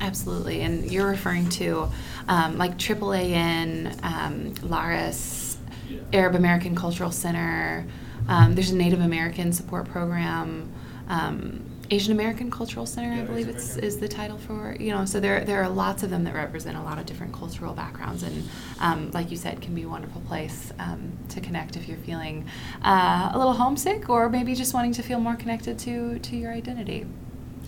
Absolutely, 0.00 0.60
and 0.60 0.88
you're 0.90 1.08
referring 1.08 1.48
to 1.50 1.88
um, 2.28 2.56
like 2.56 2.78
AAAN, 2.78 3.98
um, 4.04 4.54
Laris, 4.62 5.56
Yeah. 5.90 5.98
Arab 6.12 6.36
American 6.36 6.76
Cultural 6.76 7.10
Center. 7.10 7.84
Um, 8.28 8.54
there's 8.54 8.70
a 8.70 8.76
Native 8.76 9.00
American 9.00 9.52
support 9.52 9.88
program. 9.88 10.72
Um, 11.08 11.64
Asian 11.90 12.12
American 12.12 12.50
Cultural 12.50 12.84
Center, 12.84 13.14
Yeah, 13.14 13.22
I 13.22 13.24
believe 13.24 13.48
it's 13.48 13.76
is 13.76 13.98
the 13.98 14.08
title 14.08 14.36
for 14.36 14.76
you 14.78 14.90
know. 14.90 15.06
So 15.06 15.20
there 15.20 15.42
there 15.44 15.62
are 15.62 15.68
lots 15.68 16.02
of 16.02 16.10
them 16.10 16.24
that 16.24 16.34
represent 16.34 16.76
a 16.76 16.82
lot 16.82 16.98
of 16.98 17.06
different 17.06 17.32
cultural 17.32 17.72
backgrounds, 17.72 18.22
and 18.22 18.48
um, 18.80 19.10
like 19.12 19.30
you 19.30 19.36
said, 19.38 19.62
can 19.62 19.74
be 19.74 19.84
a 19.84 19.88
wonderful 19.88 20.20
place 20.22 20.70
um, 20.78 21.12
to 21.30 21.40
connect 21.40 21.76
if 21.76 21.88
you're 21.88 21.96
feeling 21.98 22.46
uh, 22.82 23.30
a 23.32 23.38
little 23.38 23.54
homesick 23.54 24.10
or 24.10 24.28
maybe 24.28 24.54
just 24.54 24.74
wanting 24.74 24.92
to 24.92 25.02
feel 25.02 25.18
more 25.18 25.34
connected 25.36 25.78
to 25.80 26.18
to 26.18 26.36
your 26.36 26.52
identity. 26.52 27.06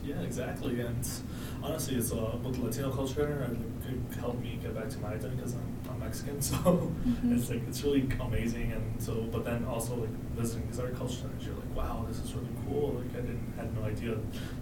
Yeah, 0.05 0.21
exactly. 0.21 0.81
And 0.81 1.09
honestly, 1.63 1.97
it's 1.97 2.13
uh, 2.13 2.37
with 2.43 2.59
Latino 2.59 2.91
culture, 2.91 3.47
uh, 3.49 3.53
it 3.53 4.11
could 4.11 4.19
help 4.21 4.41
me 4.41 4.59
get 4.63 4.75
back 4.75 4.89
to 4.91 4.99
my 4.99 5.09
identity 5.15 5.37
because 5.37 5.55
I'm, 5.55 5.91
I'm 5.91 5.99
Mexican. 6.01 6.41
So 6.51 6.57
Mhm. 6.57 7.37
it's 7.37 7.51
like 7.51 7.63
it's 7.69 7.83
really 7.83 8.09
amazing. 8.21 8.73
And 8.73 9.01
so, 9.03 9.15
but 9.33 9.45
then 9.45 9.65
also 9.65 9.95
like 9.97 10.11
visiting 10.37 10.67
these 10.69 10.79
other 10.79 10.91
culture 10.91 11.17
centers, 11.23 11.45
you're 11.45 11.55
like, 11.55 11.75
wow, 11.77 12.05
this 12.09 12.19
is 12.19 12.35
really 12.35 12.49
cool. 12.67 12.93
Like 12.99 13.13
I 13.19 13.21
didn't 13.27 13.53
had 13.57 13.75
no 13.77 13.83
idea 13.85 14.17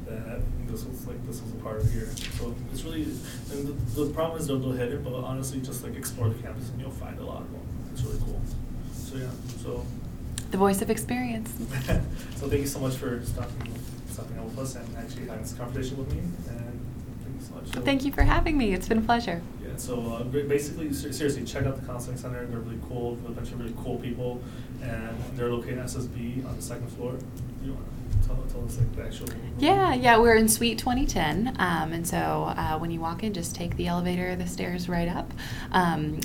that 0.06 0.40
this 0.66 0.84
was 0.84 1.06
like 1.06 1.24
this 1.26 1.40
was 1.42 1.52
a 1.52 1.56
part 1.56 1.80
of 1.82 1.92
here. 1.92 2.08
So 2.38 2.54
it's 2.72 2.82
really 2.84 3.02
and 3.04 3.68
the, 3.68 4.04
the 4.04 4.10
problem 4.12 4.40
is 4.40 4.46
they're 4.46 4.56
little 4.56 4.72
hidden, 4.72 5.02
but 5.02 5.14
honestly, 5.14 5.60
just 5.60 5.82
like 5.84 5.94
explore 5.96 6.28
the 6.28 6.40
campus 6.42 6.68
and 6.70 6.80
you'll 6.80 6.90
find 6.90 7.18
a 7.18 7.24
lot 7.24 7.42
of 7.42 7.50
them. 7.52 7.60
It's 7.92 8.02
really 8.02 8.18
cool. 8.24 8.40
So 8.94 9.16
yeah, 9.16 9.30
so. 9.62 9.84
The 10.50 10.56
voice 10.56 10.80
of 10.80 10.88
experience. 10.88 11.50
so 12.36 12.48
thank 12.48 12.62
you 12.62 12.66
so 12.66 12.80
much 12.80 12.96
for 12.96 13.22
stopping, 13.22 13.70
stopping 14.08 14.38
out 14.38 14.46
with 14.46 14.58
us 14.60 14.76
and 14.76 14.96
actually 14.96 15.26
having 15.26 15.42
this 15.42 15.52
conversation 15.52 15.98
with 15.98 16.10
me. 16.14 16.22
And 17.54 17.64
thank 17.64 17.66
you 17.66 17.72
so 17.72 17.74
much. 17.74 17.74
So, 17.74 17.80
Thank 17.80 18.04
you 18.04 18.12
for 18.12 18.22
having 18.22 18.56
me. 18.58 18.72
It's 18.72 18.88
been 18.88 18.98
a 18.98 19.02
pleasure. 19.02 19.42
Yeah. 19.62 19.76
So 19.76 20.00
uh, 20.12 20.22
basically, 20.24 20.92
ser- 20.92 21.12
seriously, 21.12 21.44
check 21.44 21.66
out 21.66 21.80
the 21.80 21.86
counseling 21.86 22.16
center. 22.16 22.44
They're 22.46 22.58
really 22.60 22.80
cool. 22.88 23.12
A 23.26 23.30
bunch 23.30 23.50
of 23.52 23.60
really 23.60 23.74
cool 23.82 23.98
people, 23.98 24.40
and 24.82 25.16
they're 25.36 25.50
located 25.50 25.78
at 25.78 25.86
SSB 25.86 26.44
on 26.46 26.56
the 26.56 26.62
second 26.62 26.88
floor. 26.88 27.14
You 27.64 27.72
want 27.72 27.84
to 28.22 28.28
tell, 28.28 28.36
tell 28.50 28.64
us 28.64 28.78
like 28.78 28.94
the 28.96 29.04
actual? 29.04 29.28
Yeah, 29.58 29.94
yeah, 29.94 30.18
we're 30.18 30.36
in 30.36 30.48
Suite 30.48 30.78
2010, 30.78 31.56
um, 31.58 31.92
and 31.92 32.06
so 32.06 32.52
uh, 32.56 32.78
when 32.78 32.90
you 32.90 33.00
walk 33.00 33.22
in, 33.22 33.32
just 33.32 33.54
take 33.54 33.76
the 33.76 33.86
elevator, 33.86 34.34
the 34.36 34.46
stairs 34.46 34.88
right 34.88 35.08
up. 35.08 35.32
Um, 35.72 36.20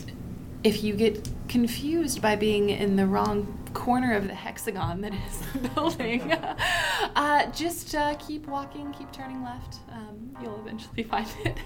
if 0.64 0.84
you 0.84 0.94
get 0.96 1.30
confused 1.50 2.22
by 2.22 2.36
being 2.36 2.70
in 2.70 2.96
the 2.96 3.06
wrong 3.06 3.60
corner 3.74 4.14
of 4.14 4.28
the 4.28 4.34
hexagon 4.36 5.02
that 5.02 5.14
is 5.14 5.40
the 5.62 5.68
building, 5.76 6.32
uh, 7.16 7.52
just 7.52 7.94
uh, 7.96 8.16
keep 8.16 8.48
walking, 8.48 8.94
keep 8.94 9.12
turning 9.12 9.44
left. 9.44 9.78
Um, 9.92 10.13
you'll 10.42 10.60
eventually 10.60 11.04
find 11.04 11.28
it. 11.46 11.58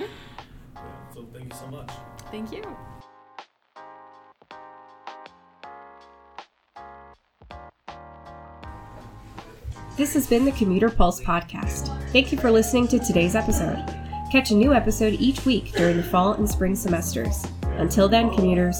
Yeah. 0.00 0.06
So 1.14 1.24
thank 1.32 1.52
you 1.52 1.58
so 1.60 1.68
much. 1.68 1.90
Thank 2.32 2.50
you. 2.50 2.64
This 9.96 10.12
has 10.14 10.26
been 10.26 10.44
the 10.44 10.50
Commuter 10.50 10.90
Pulse 10.90 11.20
podcast. 11.20 11.86
Thank 12.10 12.32
you 12.32 12.38
for 12.38 12.50
listening 12.50 12.88
to 12.88 12.98
today's 12.98 13.36
episode. 13.36 13.76
Catch 14.32 14.50
a 14.50 14.56
new 14.56 14.74
episode 14.74 15.14
each 15.20 15.44
week 15.44 15.70
during 15.74 15.96
the 15.96 16.02
fall 16.02 16.32
and 16.32 16.50
spring 16.50 16.74
semesters. 16.74 17.46
Until 17.76 18.08
then, 18.08 18.34
commuters, 18.34 18.76